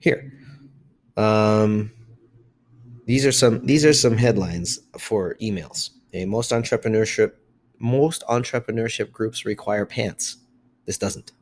Here. 0.00 0.32
Um, 1.16 1.92
these 3.06 3.24
are 3.24 3.32
some 3.32 3.64
these 3.66 3.84
are 3.84 3.92
some 3.92 4.16
headlines 4.16 4.80
for 4.98 5.36
emails. 5.40 5.90
Okay, 6.08 6.24
most 6.24 6.50
entrepreneurship 6.50 7.32
most 7.78 8.22
entrepreneurship 8.28 9.10
groups 9.10 9.44
require 9.44 9.86
pants. 9.86 10.38
This 10.86 10.98
doesn't. 10.98 11.32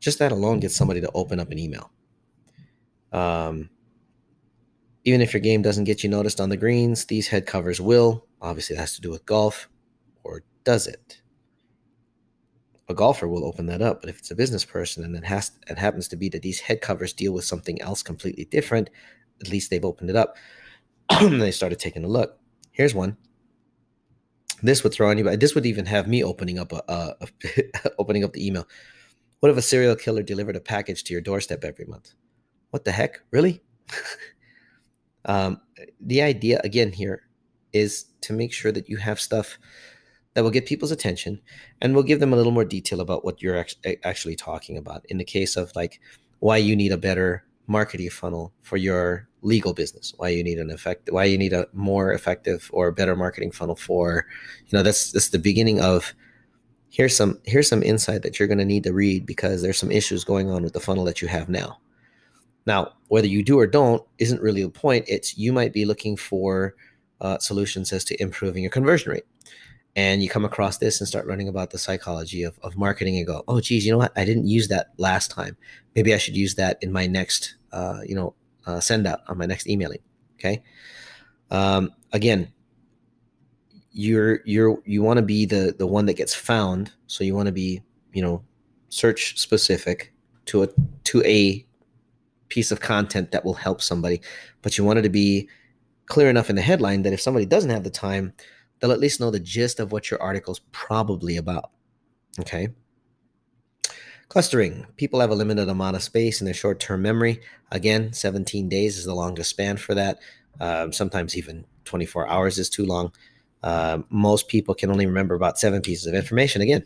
Just 0.00 0.18
that 0.18 0.32
alone 0.32 0.60
gets 0.60 0.76
somebody 0.76 1.00
to 1.00 1.10
open 1.14 1.40
up 1.40 1.50
an 1.50 1.58
email. 1.58 1.90
Um, 3.12 3.70
even 5.04 5.20
if 5.20 5.32
your 5.32 5.40
game 5.40 5.62
doesn't 5.62 5.84
get 5.84 6.02
you 6.02 6.10
noticed 6.10 6.40
on 6.40 6.50
the 6.50 6.56
greens, 6.56 7.06
these 7.06 7.28
head 7.28 7.46
covers 7.46 7.80
will. 7.80 8.26
Obviously, 8.40 8.76
it 8.76 8.78
has 8.78 8.94
to 8.94 9.00
do 9.00 9.10
with 9.10 9.26
golf, 9.26 9.68
or 10.22 10.42
does 10.64 10.86
it? 10.86 11.20
A 12.88 12.94
golfer 12.94 13.28
will 13.28 13.44
open 13.44 13.66
that 13.66 13.82
up, 13.82 14.00
but 14.00 14.08
if 14.08 14.18
it's 14.18 14.30
a 14.30 14.36
business 14.36 14.64
person 14.64 15.04
and 15.04 15.14
it 15.14 15.24
has 15.24 15.52
it 15.68 15.78
happens 15.78 16.08
to 16.08 16.16
be 16.16 16.28
that 16.30 16.42
these 16.42 16.60
head 16.60 16.80
covers 16.80 17.12
deal 17.12 17.32
with 17.32 17.44
something 17.44 17.80
else 17.82 18.02
completely 18.02 18.46
different, 18.46 18.88
at 19.40 19.50
least 19.50 19.70
they've 19.70 19.84
opened 19.84 20.10
it 20.10 20.16
up. 20.16 20.36
they 21.20 21.50
started 21.50 21.78
taking 21.78 22.04
a 22.04 22.08
look. 22.08 22.38
Here's 22.70 22.94
one. 22.94 23.16
This 24.62 24.82
would 24.82 24.92
throw 24.92 25.10
anybody. 25.10 25.36
This 25.36 25.54
would 25.54 25.66
even 25.66 25.86
have 25.86 26.08
me 26.08 26.24
opening 26.24 26.58
up 26.58 26.72
a, 26.72 26.82
a, 26.88 27.28
opening 27.98 28.24
up 28.24 28.32
the 28.32 28.46
email. 28.46 28.66
What 29.40 29.50
if 29.50 29.56
a 29.56 29.62
serial 29.62 29.94
killer 29.94 30.22
delivered 30.22 30.56
a 30.56 30.60
package 30.60 31.04
to 31.04 31.12
your 31.12 31.20
doorstep 31.20 31.64
every 31.64 31.84
month? 31.84 32.12
What 32.70 32.84
the 32.84 32.92
heck? 32.92 33.20
Really? 33.30 33.62
um, 35.24 35.60
the 36.00 36.22
idea, 36.22 36.60
again, 36.64 36.92
here 36.92 37.22
is 37.72 38.06
to 38.22 38.32
make 38.32 38.52
sure 38.52 38.72
that 38.72 38.88
you 38.88 38.96
have 38.96 39.20
stuff 39.20 39.58
that 40.34 40.42
will 40.42 40.50
get 40.50 40.66
people's 40.66 40.90
attention 40.90 41.40
and 41.80 41.94
will 41.94 42.02
give 42.02 42.20
them 42.20 42.32
a 42.32 42.36
little 42.36 42.52
more 42.52 42.64
detail 42.64 43.00
about 43.00 43.24
what 43.24 43.40
you're 43.40 43.64
actually 44.04 44.36
talking 44.36 44.76
about. 44.76 45.04
In 45.08 45.18
the 45.18 45.24
case 45.24 45.56
of 45.56 45.74
like 45.76 46.00
why 46.40 46.56
you 46.56 46.74
need 46.74 46.92
a 46.92 46.96
better 46.96 47.44
marketing 47.66 48.10
funnel 48.10 48.52
for 48.62 48.76
your 48.76 49.28
legal 49.42 49.72
business, 49.72 50.14
why 50.16 50.28
you 50.30 50.42
need 50.42 50.58
an 50.58 50.70
effect, 50.70 51.10
why 51.12 51.24
you 51.24 51.38
need 51.38 51.52
a 51.52 51.66
more 51.72 52.12
effective 52.12 52.70
or 52.72 52.90
better 52.90 53.14
marketing 53.14 53.52
funnel 53.52 53.76
for, 53.76 54.26
you 54.66 54.76
know, 54.76 54.82
that's 54.82 55.12
that's 55.12 55.30
the 55.30 55.38
beginning 55.38 55.80
of 55.80 56.14
here's 56.90 57.16
some 57.16 57.38
here's 57.44 57.68
some 57.68 57.82
insight 57.82 58.22
that 58.22 58.38
you're 58.38 58.48
going 58.48 58.58
to 58.58 58.64
need 58.64 58.84
to 58.84 58.92
read 58.92 59.26
because 59.26 59.62
there's 59.62 59.78
some 59.78 59.90
issues 59.90 60.24
going 60.24 60.50
on 60.50 60.62
with 60.62 60.72
the 60.72 60.80
funnel 60.80 61.04
that 61.04 61.22
you 61.22 61.28
have 61.28 61.48
now. 61.48 61.78
Now, 62.66 62.92
whether 63.08 63.26
you 63.26 63.42
do 63.42 63.58
or 63.58 63.66
don't 63.66 64.02
isn't 64.18 64.42
really 64.42 64.62
the 64.62 64.68
point. 64.68 65.04
It's 65.08 65.38
you 65.38 65.52
might 65.52 65.72
be 65.72 65.84
looking 65.84 66.16
for 66.16 66.74
uh, 67.20 67.38
solutions 67.38 67.92
as 67.92 68.04
to 68.04 68.22
improving 68.22 68.62
your 68.62 68.70
conversion 68.70 69.12
rate. 69.12 69.24
And 69.96 70.22
you 70.22 70.28
come 70.28 70.44
across 70.44 70.78
this 70.78 71.00
and 71.00 71.08
start 71.08 71.26
learning 71.26 71.48
about 71.48 71.70
the 71.70 71.78
psychology 71.78 72.44
of, 72.44 72.56
of 72.62 72.76
marketing 72.76 73.16
and 73.16 73.26
go, 73.26 73.42
oh, 73.48 73.60
geez, 73.60 73.84
you 73.84 73.90
know 73.90 73.98
what? 73.98 74.12
I 74.16 74.24
didn't 74.24 74.46
use 74.46 74.68
that 74.68 74.88
last 74.96 75.30
time. 75.30 75.56
Maybe 75.96 76.14
I 76.14 76.18
should 76.18 76.36
use 76.36 76.54
that 76.54 76.78
in 76.82 76.92
my 76.92 77.06
next, 77.06 77.56
uh, 77.72 78.00
you 78.06 78.14
know, 78.14 78.34
uh, 78.66 78.78
send 78.78 79.06
out 79.06 79.20
on 79.26 79.38
my 79.38 79.46
next 79.46 79.66
emailing. 79.66 79.98
Okay. 80.38 80.62
Um, 81.50 81.90
again, 82.12 82.52
you're 83.98 84.42
you're 84.44 84.80
you 84.84 85.02
want 85.02 85.16
to 85.16 85.24
be 85.24 85.44
the 85.44 85.74
the 85.76 85.86
one 85.86 86.06
that 86.06 86.14
gets 86.14 86.32
found. 86.32 86.92
So 87.08 87.24
you 87.24 87.34
want 87.34 87.46
to 87.46 87.52
be 87.52 87.82
you 88.12 88.22
know 88.22 88.44
search 88.90 89.36
specific 89.36 90.12
to 90.46 90.62
a 90.62 90.68
to 91.02 91.20
a 91.24 91.66
piece 92.48 92.70
of 92.70 92.78
content 92.78 93.32
that 93.32 93.44
will 93.44 93.54
help 93.54 93.82
somebody. 93.82 94.20
But 94.62 94.78
you 94.78 94.84
want 94.84 95.00
it 95.00 95.02
to 95.02 95.08
be 95.08 95.48
clear 96.06 96.30
enough 96.30 96.48
in 96.48 96.54
the 96.54 96.62
headline 96.62 97.02
that 97.02 97.12
if 97.12 97.20
somebody 97.20 97.44
doesn't 97.44 97.70
have 97.70 97.82
the 97.82 97.90
time 97.90 98.34
they'll 98.78 98.92
at 98.92 99.00
least 99.00 99.18
know 99.18 99.32
the 99.32 99.40
gist 99.40 99.80
of 99.80 99.90
what 99.90 100.08
your 100.08 100.22
article's 100.22 100.60
probably 100.70 101.36
about. 101.36 101.70
Okay? 102.38 102.68
Clustering. 104.28 104.86
People 104.96 105.18
have 105.18 105.30
a 105.30 105.34
limited 105.34 105.68
amount 105.68 105.96
of 105.96 106.04
space 106.04 106.40
in 106.40 106.44
their 106.44 106.54
short-term 106.54 107.02
memory. 107.02 107.40
Again 107.72 108.12
17 108.12 108.68
days 108.68 108.96
is 108.96 109.06
the 109.06 109.14
longest 109.14 109.50
span 109.50 109.76
for 109.76 109.96
that. 109.96 110.20
Um, 110.60 110.92
sometimes 110.92 111.36
even 111.36 111.64
24 111.84 112.28
hours 112.28 112.58
is 112.58 112.70
too 112.70 112.86
long 112.86 113.12
uh, 113.62 113.98
most 114.10 114.48
people 114.48 114.74
can 114.74 114.90
only 114.90 115.06
remember 115.06 115.34
about 115.34 115.58
seven 115.58 115.82
pieces 115.82 116.06
of 116.06 116.14
information. 116.14 116.62
Again, 116.62 116.84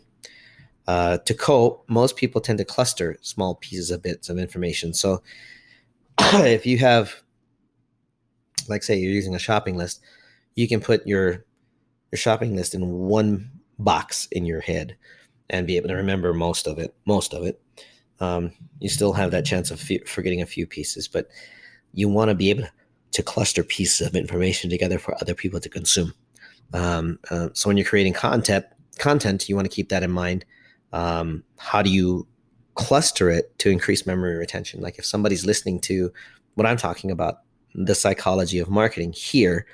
uh, 0.87 1.17
to 1.19 1.33
cope, 1.33 1.85
most 1.87 2.15
people 2.15 2.41
tend 2.41 2.57
to 2.57 2.65
cluster 2.65 3.17
small 3.21 3.55
pieces 3.55 3.91
of 3.91 4.01
bits 4.01 4.29
of 4.29 4.37
information. 4.37 4.93
So 4.93 5.21
if 6.19 6.65
you 6.65 6.77
have, 6.79 7.21
like, 8.67 8.83
say, 8.83 8.97
you're 8.97 9.11
using 9.11 9.35
a 9.35 9.39
shopping 9.39 9.77
list, 9.77 10.01
you 10.55 10.67
can 10.67 10.81
put 10.81 11.05
your 11.07 11.45
your 12.11 12.17
shopping 12.17 12.55
list 12.55 12.75
in 12.75 12.87
one 12.87 13.49
box 13.79 14.27
in 14.31 14.45
your 14.45 14.61
head 14.61 14.95
and 15.49 15.65
be 15.65 15.77
able 15.77 15.89
to 15.89 15.95
remember 15.95 16.31
most 16.31 16.67
of 16.67 16.77
it. 16.77 16.93
Most 17.05 17.33
of 17.33 17.43
it. 17.43 17.59
Um, 18.19 18.51
you 18.79 18.89
still 18.89 19.13
have 19.13 19.31
that 19.31 19.45
chance 19.45 19.71
of 19.71 19.81
forgetting 20.05 20.41
a 20.41 20.45
few 20.45 20.67
pieces, 20.67 21.07
but 21.07 21.27
you 21.93 22.07
want 22.07 22.29
to 22.29 22.35
be 22.35 22.51
able 22.51 22.65
to 23.11 23.23
cluster 23.23 23.63
pieces 23.63 24.05
of 24.05 24.15
information 24.15 24.69
together 24.69 24.99
for 24.99 25.15
other 25.21 25.33
people 25.33 25.59
to 25.59 25.69
consume. 25.69 26.13
Um, 26.73 27.19
uh, 27.29 27.49
so 27.53 27.69
when 27.69 27.77
you're 27.77 27.85
creating 27.85 28.13
content, 28.13 28.65
content, 28.97 29.49
you 29.49 29.55
want 29.55 29.69
to 29.69 29.75
keep 29.75 29.89
that 29.89 30.03
in 30.03 30.11
mind. 30.11 30.45
Um, 30.91 31.43
how 31.57 31.81
do 31.81 31.89
you 31.89 32.27
cluster 32.75 33.29
it 33.29 33.57
to 33.59 33.69
increase 33.69 34.05
memory 34.05 34.35
retention? 34.35 34.81
Like 34.81 34.97
if 34.97 35.05
somebody's 35.05 35.45
listening 35.45 35.79
to 35.81 36.11
what 36.55 36.67
I'm 36.67 36.77
talking 36.77 37.11
about, 37.11 37.39
the 37.75 37.95
psychology 37.95 38.59
of 38.59 38.69
marketing 38.69 39.13
here, 39.13 39.65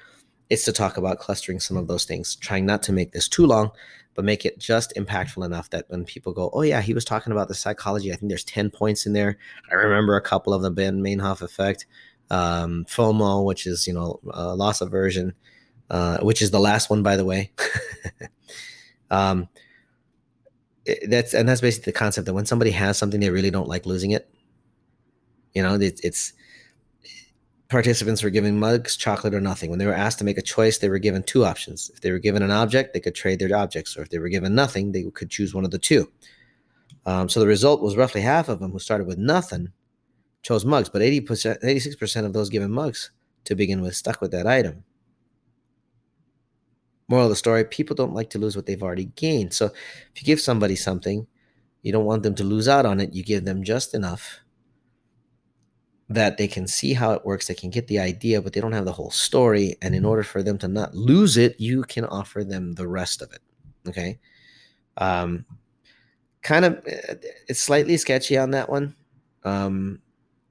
it's 0.50 0.66
to 0.66 0.72
talk 0.72 0.98
about 0.98 1.20
clustering 1.20 1.60
some 1.60 1.78
of 1.78 1.88
those 1.88 2.06
things, 2.06 2.36
trying 2.36 2.66
not 2.66 2.82
to 2.84 2.94
make 2.94 3.12
this 3.12 3.28
too 3.28 3.46
long, 3.46 3.72
but 4.16 4.26
make 4.26 4.46
it 4.46 4.60
just 4.60 4.94
impactful 4.96 5.46
enough 5.46 5.70
that 5.70 5.86
when 5.90 6.06
people 6.06 6.34
go, 6.34 6.50
oh 6.54 6.62
yeah, 6.62 6.82
he 6.82 6.94
was 6.94 7.06
talking 7.06 7.32
about 7.32 7.48
the 7.48 7.54
psychology. 7.54 8.12
I 8.12 8.16
think 8.16 8.30
there's 8.30 8.44
10 8.44 8.72
points 8.72 9.06
in 9.06 9.14
there. 9.14 9.38
I 9.72 9.76
remember 9.76 10.16
a 10.16 10.22
couple 10.22 10.54
of 10.54 10.62
them, 10.62 10.74
Ben 10.74 11.02
Meinhof 11.02 11.42
effect, 11.42 11.86
um, 12.32 12.86
FOMO, 12.90 13.46
which 13.46 13.68
is, 13.68 13.88
you 13.88 13.94
know, 13.94 14.20
uh, 14.34 14.56
loss 14.56 14.82
aversion, 14.82 15.34
uh, 15.90 16.20
which 16.20 16.42
is 16.42 16.52
the 16.52 16.60
last 16.60 16.90
one, 16.90 17.04
by 17.04 17.16
the 17.16 17.26
way. 17.26 17.52
um, 19.12 19.48
that's 21.08 21.34
and 21.34 21.48
that's 21.48 21.62
basically 21.62 21.92
the 21.92 21.98
concept 21.98 22.26
that 22.26 22.34
when 22.34 22.46
somebody 22.46 22.72
has 22.72 22.98
something, 22.98 23.20
they 23.20 23.30
really 23.30 23.52
don't 23.52 23.68
like 23.68 23.86
losing 23.86 24.12
it. 24.12 24.30
You 25.54 25.64
know, 25.64 25.76
it, 25.76 26.00
it's 26.04 26.34
participants 27.70 28.24
were 28.24 28.30
given 28.30 28.60
mugs, 28.60 28.98
chocolate, 28.98 29.34
or 29.34 29.42
nothing. 29.42 29.70
When 29.70 29.80
they 29.80 29.86
were 29.86 29.94
asked 29.94 30.20
to 30.20 30.26
make 30.26 30.38
a 30.38 30.44
choice, 30.44 30.80
they 30.80 30.90
were 30.90 31.00
given 31.00 31.24
two 31.24 31.46
options. 31.46 31.90
If 31.94 32.02
they 32.02 32.12
were 32.12 32.20
given 32.20 32.42
an 32.42 32.52
object, 32.52 32.94
they 32.94 33.00
could 33.00 33.16
trade 33.16 33.40
their 33.40 33.56
objects, 33.56 33.96
or 33.96 34.02
if 34.02 34.10
they 34.10 34.20
were 34.20 34.30
given 34.30 34.56
nothing, 34.56 34.92
they 34.92 35.04
could 35.14 35.30
choose 35.30 35.54
one 35.54 35.66
of 35.66 35.72
the 35.72 35.78
two. 35.78 36.12
Um, 37.06 37.30
so 37.30 37.40
the 37.40 37.48
result 37.48 37.82
was 37.82 37.96
roughly 37.96 38.22
half 38.22 38.50
of 38.50 38.60
them 38.60 38.72
who 38.72 38.80
started 38.80 39.08
with 39.08 39.18
nothing 39.18 39.72
chose 40.42 40.66
mugs, 40.66 40.90
but 40.90 41.02
80%, 41.02 41.62
86% 41.64 42.26
of 42.26 42.34
those 42.34 42.50
given 42.50 42.72
mugs 42.72 43.12
to 43.46 43.56
begin 43.56 43.82
with 43.82 43.96
stuck 43.96 44.22
with 44.22 44.32
that 44.32 44.48
item. 44.48 44.84
Moral 47.10 47.26
of 47.26 47.32
the 47.32 47.36
story 47.36 47.66
people 47.66 47.96
don't 47.96 48.14
like 48.14 48.30
to 48.30 48.40
lose 48.40 48.56
what 48.56 48.66
they've 48.66 48.82
already 48.82 49.12
gained. 49.16 49.54
So 49.54 49.66
if 49.66 50.22
you 50.22 50.24
give 50.26 50.40
somebody 50.40 50.76
something, 50.76 51.28
you 51.82 51.92
don't 51.92 52.06
want 52.06 52.24
them 52.24 52.36
to 52.36 52.44
lose 52.44 52.68
out 52.68 52.86
on 52.86 53.02
it. 53.02 53.14
You 53.14 53.24
give 53.24 53.44
them 53.44 53.64
just 53.64 53.94
enough 53.94 54.40
that 56.08 56.38
they 56.38 56.48
can 56.48 56.68
see 56.68 56.94
how 56.94 57.12
it 57.12 57.24
works, 57.24 57.48
they 57.48 57.54
can 57.54 57.70
get 57.70 57.88
the 57.88 58.00
idea, 58.00 58.42
but 58.42 58.54
they 58.54 58.62
don't 58.62 58.72
have 58.72 58.86
the 58.86 58.92
whole 58.92 59.12
story. 59.12 59.76
And 59.82 59.94
in 59.94 60.06
order 60.06 60.24
for 60.24 60.42
them 60.42 60.58
to 60.60 60.68
not 60.68 60.96
lose 60.96 61.38
it, 61.38 61.60
you 61.60 61.84
can 61.84 62.06
offer 62.06 62.44
them 62.44 62.74
the 62.74 62.88
rest 62.88 63.22
of 63.22 63.32
it. 63.32 63.42
Okay. 63.88 64.20
Um, 64.98 65.46
kind 66.42 66.66
of, 66.66 66.82
it's 66.86 67.60
slightly 67.60 67.96
sketchy 67.98 68.38
on 68.38 68.52
that 68.52 68.70
one. 68.70 68.96
Um, 69.44 70.00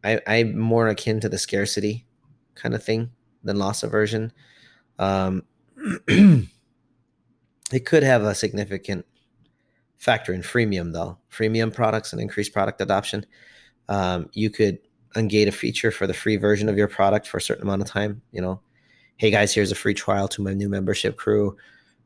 I, 0.04 0.20
I'm 0.26 0.56
more 0.56 0.88
akin 0.88 1.20
to 1.20 1.28
the 1.28 1.38
scarcity 1.38 2.06
kind 2.54 2.74
of 2.74 2.82
thing 2.82 3.10
than 3.42 3.58
loss 3.58 3.82
aversion. 3.82 4.32
Um, 4.98 5.42
it 7.72 7.84
could 7.84 8.02
have 8.02 8.22
a 8.22 8.34
significant 8.34 9.06
factor 9.98 10.32
in 10.32 10.42
freemium 10.42 10.92
though. 10.92 11.18
Freemium 11.30 11.72
products 11.72 12.12
and 12.12 12.20
increased 12.20 12.52
product 12.52 12.80
adoption. 12.80 13.26
Um, 13.88 14.28
you 14.32 14.50
could 14.50 14.78
ungate 15.14 15.48
a 15.48 15.52
feature 15.52 15.90
for 15.90 16.06
the 16.06 16.14
free 16.14 16.36
version 16.36 16.68
of 16.68 16.76
your 16.76 16.88
product 16.88 17.26
for 17.26 17.38
a 17.38 17.40
certain 17.40 17.62
amount 17.62 17.82
of 17.82 17.88
time 17.88 18.22
you 18.32 18.40
know. 18.40 18.60
Hey 19.16 19.30
guys 19.30 19.54
here's 19.54 19.72
a 19.72 19.76
free 19.76 19.94
trial 19.94 20.28
to 20.28 20.42
my 20.42 20.52
new 20.52 20.68
membership 20.68 21.16
crew 21.16 21.56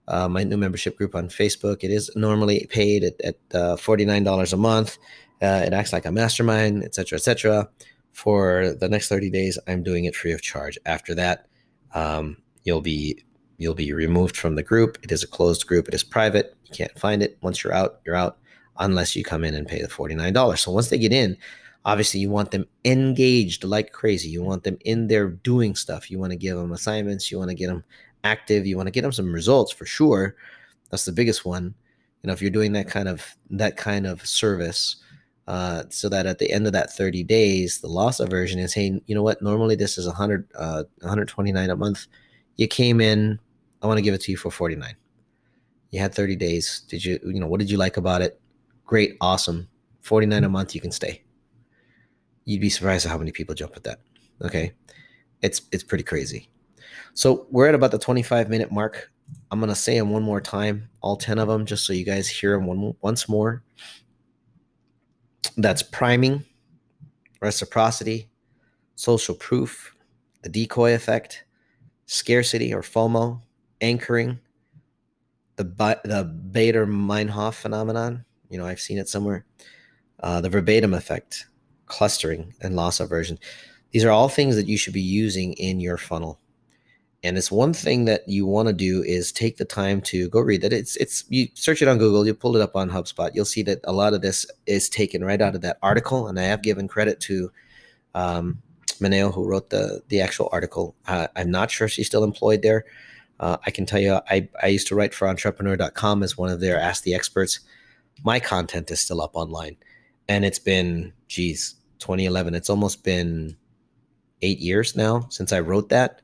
uh, 0.08 0.28
my 0.28 0.44
new 0.44 0.56
membership 0.56 0.96
group 0.96 1.14
on 1.14 1.28
facebook. 1.28 1.82
It 1.82 1.90
is 1.90 2.10
normally 2.16 2.66
paid 2.70 3.04
at, 3.04 3.20
at 3.20 3.36
uh, 3.54 3.76
$49 3.76 4.52
a 4.52 4.56
month. 4.56 4.98
Uh, 5.40 5.64
it 5.66 5.72
acts 5.72 5.92
like 5.92 6.06
a 6.06 6.12
mastermind 6.12 6.84
etc 6.84 7.16
etc 7.16 7.68
for 8.12 8.74
the 8.78 8.88
next 8.88 9.08
30 9.08 9.30
days 9.30 9.58
i'm 9.66 9.82
doing 9.82 10.04
it 10.04 10.14
free 10.14 10.32
of 10.32 10.42
charge. 10.42 10.78
After 10.86 11.14
that 11.16 11.46
um, 11.94 12.36
you'll 12.64 12.82
be 12.82 13.24
You'll 13.62 13.74
be 13.74 13.92
removed 13.92 14.36
from 14.36 14.56
the 14.56 14.62
group. 14.62 14.98
It 15.02 15.12
is 15.12 15.22
a 15.22 15.28
closed 15.28 15.66
group. 15.66 15.88
It 15.88 15.94
is 15.94 16.04
private. 16.04 16.56
You 16.66 16.74
can't 16.74 16.98
find 16.98 17.22
it. 17.22 17.38
Once 17.40 17.62
you're 17.62 17.72
out, 17.72 18.00
you're 18.04 18.16
out 18.16 18.38
unless 18.78 19.14
you 19.14 19.24
come 19.24 19.44
in 19.44 19.54
and 19.54 19.66
pay 19.66 19.80
the 19.80 19.88
$49. 19.88 20.58
So 20.58 20.72
once 20.72 20.88
they 20.88 20.98
get 20.98 21.12
in, 21.12 21.36
obviously 21.84 22.20
you 22.20 22.30
want 22.30 22.50
them 22.50 22.66
engaged 22.84 23.64
like 23.64 23.92
crazy. 23.92 24.28
You 24.28 24.42
want 24.42 24.64
them 24.64 24.78
in 24.84 25.08
there 25.08 25.28
doing 25.28 25.74
stuff. 25.74 26.10
You 26.10 26.18
want 26.18 26.32
to 26.32 26.38
give 26.38 26.56
them 26.56 26.72
assignments. 26.72 27.30
You 27.30 27.38
want 27.38 27.50
to 27.50 27.56
get 27.56 27.68
them 27.68 27.84
active. 28.24 28.66
You 28.66 28.76
want 28.76 28.88
to 28.88 28.92
get 28.92 29.02
them 29.02 29.12
some 29.12 29.32
results 29.32 29.72
for 29.72 29.86
sure. 29.86 30.36
That's 30.90 31.04
the 31.04 31.12
biggest 31.12 31.44
one. 31.44 31.74
You 32.22 32.28
know, 32.28 32.32
if 32.32 32.42
you're 32.42 32.50
doing 32.50 32.72
that 32.72 32.88
kind 32.88 33.08
of 33.08 33.24
that 33.50 33.76
kind 33.76 34.06
of 34.06 34.24
service, 34.26 34.96
uh, 35.48 35.84
so 35.88 36.08
that 36.08 36.26
at 36.26 36.38
the 36.38 36.50
end 36.52 36.66
of 36.66 36.72
that 36.72 36.92
30 36.92 37.24
days, 37.24 37.80
the 37.80 37.88
loss 37.88 38.20
aversion 38.20 38.58
is 38.58 38.72
saying, 38.72 39.02
you 39.06 39.14
know 39.14 39.22
what, 39.22 39.42
normally 39.42 39.74
this 39.74 39.98
is 39.98 40.06
100, 40.06 40.48
uh, 40.54 40.84
129 41.00 41.70
a 41.70 41.76
month. 41.76 42.06
You 42.56 42.68
came 42.68 43.00
in 43.00 43.40
I 43.82 43.86
want 43.86 43.98
to 43.98 44.02
give 44.02 44.14
it 44.14 44.20
to 44.22 44.30
you 44.30 44.36
for 44.36 44.50
49. 44.50 44.94
You 45.90 46.00
had 46.00 46.14
30 46.14 46.36
days. 46.36 46.82
Did 46.88 47.04
you, 47.04 47.18
you 47.24 47.40
know, 47.40 47.46
what 47.46 47.60
did 47.60 47.70
you 47.70 47.76
like 47.76 47.96
about 47.96 48.22
it? 48.22 48.40
Great, 48.86 49.16
awesome. 49.20 49.68
49 50.02 50.44
a 50.44 50.48
mm. 50.48 50.52
month, 50.52 50.74
you 50.74 50.80
can 50.80 50.92
stay. 50.92 51.22
You'd 52.44 52.60
be 52.60 52.70
surprised 52.70 53.06
at 53.06 53.12
how 53.12 53.18
many 53.18 53.32
people 53.32 53.54
jump 53.54 53.76
at 53.76 53.84
that. 53.84 54.00
Okay. 54.42 54.72
It's 55.42 55.62
it's 55.72 55.82
pretty 55.82 56.04
crazy. 56.04 56.48
So 57.14 57.46
we're 57.50 57.68
at 57.68 57.74
about 57.74 57.90
the 57.90 57.98
25 57.98 58.48
minute 58.48 58.72
mark. 58.72 59.10
I'm 59.50 59.60
gonna 59.60 59.74
say 59.74 59.98
them 59.98 60.10
one 60.10 60.22
more 60.22 60.40
time, 60.40 60.88
all 61.00 61.16
10 61.16 61.38
of 61.38 61.48
them, 61.48 61.66
just 61.66 61.84
so 61.84 61.92
you 61.92 62.04
guys 62.04 62.28
hear 62.28 62.56
them 62.56 62.66
one, 62.66 62.94
once 63.00 63.28
more. 63.28 63.62
That's 65.56 65.82
priming, 65.82 66.44
reciprocity, 67.40 68.28
social 68.94 69.34
proof, 69.34 69.94
the 70.42 70.48
decoy 70.48 70.94
effect, 70.94 71.44
scarcity 72.06 72.72
or 72.72 72.82
FOMO, 72.82 73.40
anchoring, 73.82 74.38
the 75.56 75.64
the 76.04 76.24
Baader 76.52 76.86
Meinhof 76.86 77.54
phenomenon. 77.54 78.24
You 78.48 78.58
know, 78.58 78.66
I've 78.66 78.80
seen 78.80 78.98
it 78.98 79.08
somewhere. 79.08 79.44
uh, 80.20 80.40
the 80.40 80.48
verbatim 80.50 80.94
effect, 80.94 81.46
clustering, 81.86 82.54
and 82.60 82.76
loss 82.76 83.00
aversion. 83.00 83.38
These 83.90 84.04
are 84.04 84.10
all 84.10 84.28
things 84.28 84.56
that 84.56 84.66
you 84.68 84.78
should 84.78 84.94
be 84.94 85.00
using 85.02 85.52
in 85.54 85.80
your 85.80 85.96
funnel. 85.98 86.38
And 87.24 87.38
it's 87.38 87.52
one 87.52 87.72
thing 87.72 88.04
that 88.06 88.28
you 88.28 88.46
want 88.46 88.68
to 88.68 88.74
do 88.74 89.02
is 89.04 89.30
take 89.32 89.56
the 89.56 89.64
time 89.64 90.00
to 90.02 90.28
go 90.30 90.40
read 90.40 90.62
that. 90.62 90.72
It's 90.72 90.96
it's 90.96 91.24
you 91.28 91.48
search 91.54 91.80
it 91.82 91.88
on 91.88 91.98
Google, 91.98 92.26
you 92.26 92.34
pull 92.34 92.56
it 92.56 92.62
up 92.62 92.74
on 92.76 92.90
HubSpot, 92.90 93.30
you'll 93.34 93.44
see 93.44 93.62
that 93.64 93.80
a 93.84 93.92
lot 93.92 94.14
of 94.14 94.22
this 94.22 94.46
is 94.66 94.88
taken 94.88 95.24
right 95.24 95.40
out 95.40 95.54
of 95.54 95.60
that 95.62 95.78
article. 95.82 96.28
And 96.28 96.38
I 96.40 96.44
have 96.44 96.62
given 96.62 96.88
credit 96.88 97.20
to 97.20 97.52
um, 98.14 98.60
Mineo, 99.00 99.32
who 99.32 99.46
wrote 99.46 99.70
the 99.70 100.02
the 100.08 100.20
actual 100.20 100.48
article. 100.52 100.96
Uh, 101.06 101.28
I'm 101.36 101.50
not 101.50 101.70
sure 101.70 101.88
she's 101.88 102.08
still 102.08 102.24
employed 102.24 102.62
there. 102.62 102.84
Uh, 103.42 103.56
I 103.66 103.72
can 103.72 103.84
tell 103.84 103.98
you, 103.98 104.20
I, 104.30 104.48
I 104.62 104.68
used 104.68 104.86
to 104.86 104.94
write 104.94 105.12
for 105.12 105.26
entrepreneur.com 105.26 106.22
as 106.22 106.38
one 106.38 106.48
of 106.48 106.60
their 106.60 106.78
Ask 106.78 107.02
the 107.02 107.12
Experts. 107.12 107.58
My 108.22 108.38
content 108.38 108.88
is 108.92 109.00
still 109.00 109.20
up 109.20 109.32
online. 109.34 109.76
And 110.28 110.44
it's 110.44 110.60
been, 110.60 111.12
geez, 111.26 111.74
2011. 111.98 112.54
It's 112.54 112.70
almost 112.70 113.02
been 113.02 113.56
eight 114.42 114.60
years 114.60 114.94
now 114.94 115.26
since 115.28 115.52
I 115.52 115.58
wrote 115.58 115.88
that. 115.88 116.22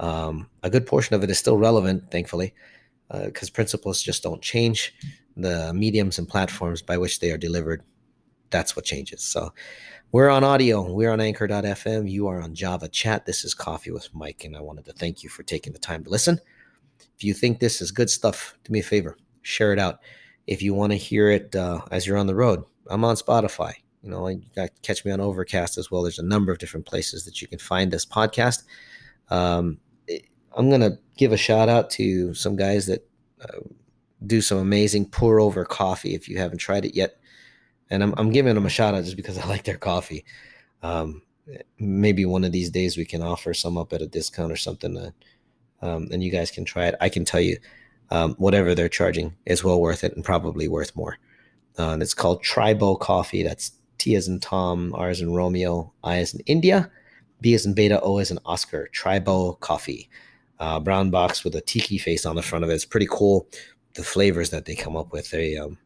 Um, 0.00 0.50
a 0.62 0.68
good 0.68 0.86
portion 0.86 1.14
of 1.14 1.24
it 1.24 1.30
is 1.30 1.38
still 1.38 1.56
relevant, 1.56 2.10
thankfully, 2.10 2.52
because 3.08 3.48
uh, 3.48 3.54
principles 3.54 4.02
just 4.02 4.22
don't 4.22 4.42
change. 4.42 4.94
The 5.38 5.72
mediums 5.72 6.18
and 6.18 6.28
platforms 6.28 6.82
by 6.82 6.98
which 6.98 7.20
they 7.20 7.30
are 7.30 7.38
delivered, 7.38 7.82
that's 8.50 8.76
what 8.76 8.84
changes. 8.84 9.22
So 9.22 9.54
we're 10.12 10.28
on 10.28 10.42
audio. 10.42 10.82
We're 10.82 11.12
on 11.12 11.20
anchor.fm. 11.20 12.10
You 12.10 12.26
are 12.26 12.42
on 12.42 12.54
Java 12.54 12.88
Chat. 12.88 13.26
This 13.26 13.44
is 13.44 13.54
Coffee 13.54 13.92
with 13.92 14.12
Mike, 14.12 14.44
and 14.44 14.56
I 14.56 14.60
wanted 14.60 14.84
to 14.86 14.92
thank 14.92 15.22
you 15.22 15.28
for 15.28 15.44
taking 15.44 15.72
the 15.72 15.78
time 15.78 16.02
to 16.04 16.10
listen. 16.10 16.40
If 17.16 17.22
you 17.22 17.32
think 17.32 17.60
this 17.60 17.80
is 17.80 17.92
good 17.92 18.10
stuff, 18.10 18.56
do 18.64 18.72
me 18.72 18.80
a 18.80 18.82
favor, 18.82 19.16
share 19.42 19.72
it 19.72 19.78
out. 19.78 20.00
If 20.48 20.62
you 20.62 20.74
want 20.74 20.92
to 20.92 20.96
hear 20.96 21.30
it 21.30 21.54
uh, 21.54 21.82
as 21.92 22.06
you're 22.06 22.16
on 22.16 22.26
the 22.26 22.34
road, 22.34 22.64
I'm 22.88 23.04
on 23.04 23.14
Spotify. 23.14 23.74
You 24.02 24.10
know, 24.10 24.26
you 24.26 24.42
got 24.56 24.70
catch 24.82 25.04
me 25.04 25.12
on 25.12 25.20
Overcast 25.20 25.78
as 25.78 25.90
well. 25.90 26.02
There's 26.02 26.18
a 26.18 26.24
number 26.24 26.50
of 26.50 26.58
different 26.58 26.86
places 26.86 27.24
that 27.26 27.40
you 27.40 27.46
can 27.46 27.58
find 27.58 27.92
this 27.92 28.06
podcast. 28.06 28.64
Um, 29.28 29.78
I'm 30.56 30.70
going 30.70 30.80
to 30.80 30.98
give 31.16 31.30
a 31.30 31.36
shout 31.36 31.68
out 31.68 31.88
to 31.90 32.34
some 32.34 32.56
guys 32.56 32.86
that 32.86 33.06
uh, 33.42 33.60
do 34.26 34.40
some 34.40 34.58
amazing 34.58 35.06
pour 35.10 35.38
over 35.38 35.64
coffee. 35.64 36.14
If 36.14 36.28
you 36.28 36.38
haven't 36.38 36.58
tried 36.58 36.84
it 36.84 36.96
yet, 36.96 37.19
and 37.90 38.02
I'm, 38.02 38.14
I'm 38.16 38.30
giving 38.30 38.54
them 38.54 38.66
a 38.66 38.70
shout 38.70 38.94
out 38.94 39.04
just 39.04 39.16
because 39.16 39.38
I 39.38 39.46
like 39.46 39.64
their 39.64 39.76
coffee. 39.76 40.24
Um, 40.82 41.22
maybe 41.78 42.24
one 42.24 42.44
of 42.44 42.52
these 42.52 42.70
days 42.70 42.96
we 42.96 43.04
can 43.04 43.22
offer 43.22 43.52
some 43.54 43.76
up 43.76 43.92
at 43.92 44.02
a 44.02 44.06
discount 44.06 44.52
or 44.52 44.56
something, 44.56 44.94
that, 44.94 45.12
um, 45.82 46.08
and 46.12 46.22
you 46.22 46.30
guys 46.30 46.50
can 46.50 46.64
try 46.64 46.86
it. 46.86 46.94
I 47.00 47.08
can 47.08 47.24
tell 47.24 47.40
you, 47.40 47.58
um, 48.10 48.34
whatever 48.38 48.74
they're 48.74 48.88
charging 48.88 49.36
is 49.46 49.64
well 49.64 49.80
worth 49.80 50.04
it 50.04 50.14
and 50.14 50.24
probably 50.24 50.68
worth 50.68 50.94
more. 50.96 51.18
Uh, 51.78 51.90
and 51.90 52.02
it's 52.02 52.14
called 52.14 52.42
Tribo 52.42 52.98
Coffee. 52.98 53.42
That's 53.42 53.72
T 53.98 54.14
as 54.16 54.28
in 54.28 54.40
Tom, 54.40 54.94
R 54.94 55.10
as 55.10 55.20
in 55.20 55.32
Romeo, 55.32 55.92
I 56.02 56.18
as 56.18 56.34
in 56.34 56.40
India, 56.46 56.90
B 57.40 57.54
as 57.54 57.66
in 57.66 57.74
Beta, 57.74 58.00
O 58.00 58.18
as 58.18 58.30
in 58.30 58.38
Oscar. 58.44 58.88
Tribo 58.92 59.58
Coffee. 59.60 60.08
Uh, 60.58 60.78
brown 60.78 61.10
box 61.10 61.42
with 61.42 61.54
a 61.54 61.60
tiki 61.60 61.96
face 61.96 62.26
on 62.26 62.36
the 62.36 62.42
front 62.42 62.64
of 62.64 62.70
it. 62.70 62.74
It's 62.74 62.84
pretty 62.84 63.08
cool. 63.10 63.46
The 63.94 64.02
flavors 64.02 64.50
that 64.50 64.66
they 64.66 64.74
come 64.74 64.96
up 64.96 65.12
with. 65.12 65.30
They 65.30 65.56
um, 65.56 65.78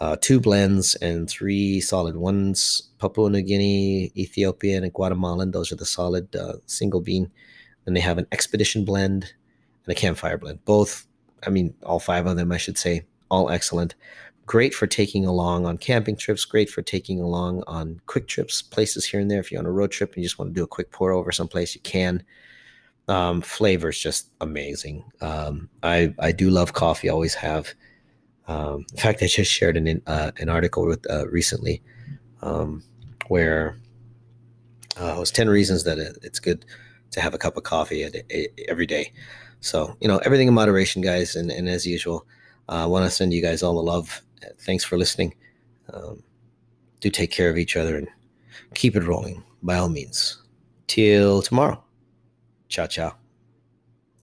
uh, 0.00 0.16
two 0.20 0.40
blends 0.40 0.94
and 0.96 1.28
three 1.28 1.80
solid 1.80 2.16
ones 2.16 2.90
Papua 2.98 3.30
New 3.30 3.42
Guinea, 3.42 4.12
Ethiopian, 4.16 4.84
and 4.84 4.92
Guatemalan. 4.92 5.50
Those 5.50 5.72
are 5.72 5.76
the 5.76 5.86
solid 5.86 6.34
uh, 6.36 6.54
single 6.66 7.00
bean. 7.00 7.30
Then 7.84 7.94
they 7.94 8.00
have 8.00 8.18
an 8.18 8.26
expedition 8.32 8.84
blend 8.84 9.32
and 9.84 9.92
a 9.92 9.94
campfire 9.94 10.38
blend. 10.38 10.64
Both, 10.64 11.06
I 11.46 11.50
mean, 11.50 11.74
all 11.82 12.00
five 12.00 12.26
of 12.26 12.36
them, 12.36 12.52
I 12.52 12.58
should 12.58 12.78
say, 12.78 13.06
all 13.30 13.50
excellent. 13.50 13.94
Great 14.46 14.74
for 14.74 14.86
taking 14.86 15.24
along 15.24 15.64
on 15.64 15.78
camping 15.78 16.16
trips, 16.16 16.44
great 16.44 16.68
for 16.68 16.82
taking 16.82 17.20
along 17.20 17.62
on 17.66 18.00
quick 18.06 18.26
trips, 18.26 18.62
places 18.62 19.06
here 19.06 19.20
and 19.20 19.30
there. 19.30 19.40
If 19.40 19.52
you're 19.52 19.60
on 19.60 19.66
a 19.66 19.70
road 19.70 19.92
trip 19.92 20.14
and 20.14 20.22
you 20.22 20.28
just 20.28 20.38
want 20.38 20.50
to 20.50 20.58
do 20.58 20.64
a 20.64 20.68
quick 20.68 20.90
pour 20.90 21.12
over 21.12 21.30
someplace, 21.30 21.74
you 21.74 21.80
can. 21.82 22.22
Um, 23.08 23.40
flavor 23.40 23.88
is 23.90 23.98
just 23.98 24.30
amazing. 24.40 25.04
Um, 25.20 25.68
I, 25.82 26.14
I 26.18 26.32
do 26.32 26.50
love 26.50 26.72
coffee, 26.72 27.08
always 27.08 27.34
have. 27.34 27.72
Um, 28.48 28.86
in 28.92 28.98
fact, 28.98 29.22
I 29.22 29.26
just 29.26 29.50
shared 29.50 29.76
an 29.76 30.02
uh, 30.06 30.32
an 30.38 30.48
article 30.48 30.86
with 30.86 31.08
uh, 31.10 31.28
recently 31.28 31.82
um, 32.42 32.82
where 33.28 33.76
uh, 35.00 35.14
it 35.16 35.20
was 35.20 35.30
ten 35.30 35.48
reasons 35.48 35.84
that 35.84 35.98
it's 35.98 36.40
good 36.40 36.64
to 37.12 37.20
have 37.20 37.34
a 37.34 37.38
cup 37.38 37.56
of 37.56 37.62
coffee 37.62 38.08
every 38.68 38.86
day. 38.86 39.12
So 39.60 39.96
you 40.00 40.08
know 40.08 40.18
everything 40.18 40.48
in 40.48 40.54
moderation, 40.54 41.02
guys. 41.02 41.36
And, 41.36 41.50
and 41.50 41.68
as 41.68 41.86
usual, 41.86 42.26
uh, 42.68 42.84
I 42.84 42.86
want 42.86 43.04
to 43.04 43.10
send 43.10 43.32
you 43.32 43.42
guys 43.42 43.62
all 43.62 43.74
the 43.74 43.82
love. 43.82 44.22
Thanks 44.60 44.84
for 44.84 44.96
listening. 44.96 45.34
Um, 45.92 46.22
do 47.00 47.10
take 47.10 47.30
care 47.30 47.50
of 47.50 47.58
each 47.58 47.76
other 47.76 47.96
and 47.96 48.08
keep 48.74 48.96
it 48.96 49.04
rolling 49.04 49.42
by 49.62 49.76
all 49.76 49.88
means. 49.88 50.42
Till 50.86 51.42
tomorrow. 51.42 51.82
Ciao, 52.68 52.86
ciao. 52.86 53.19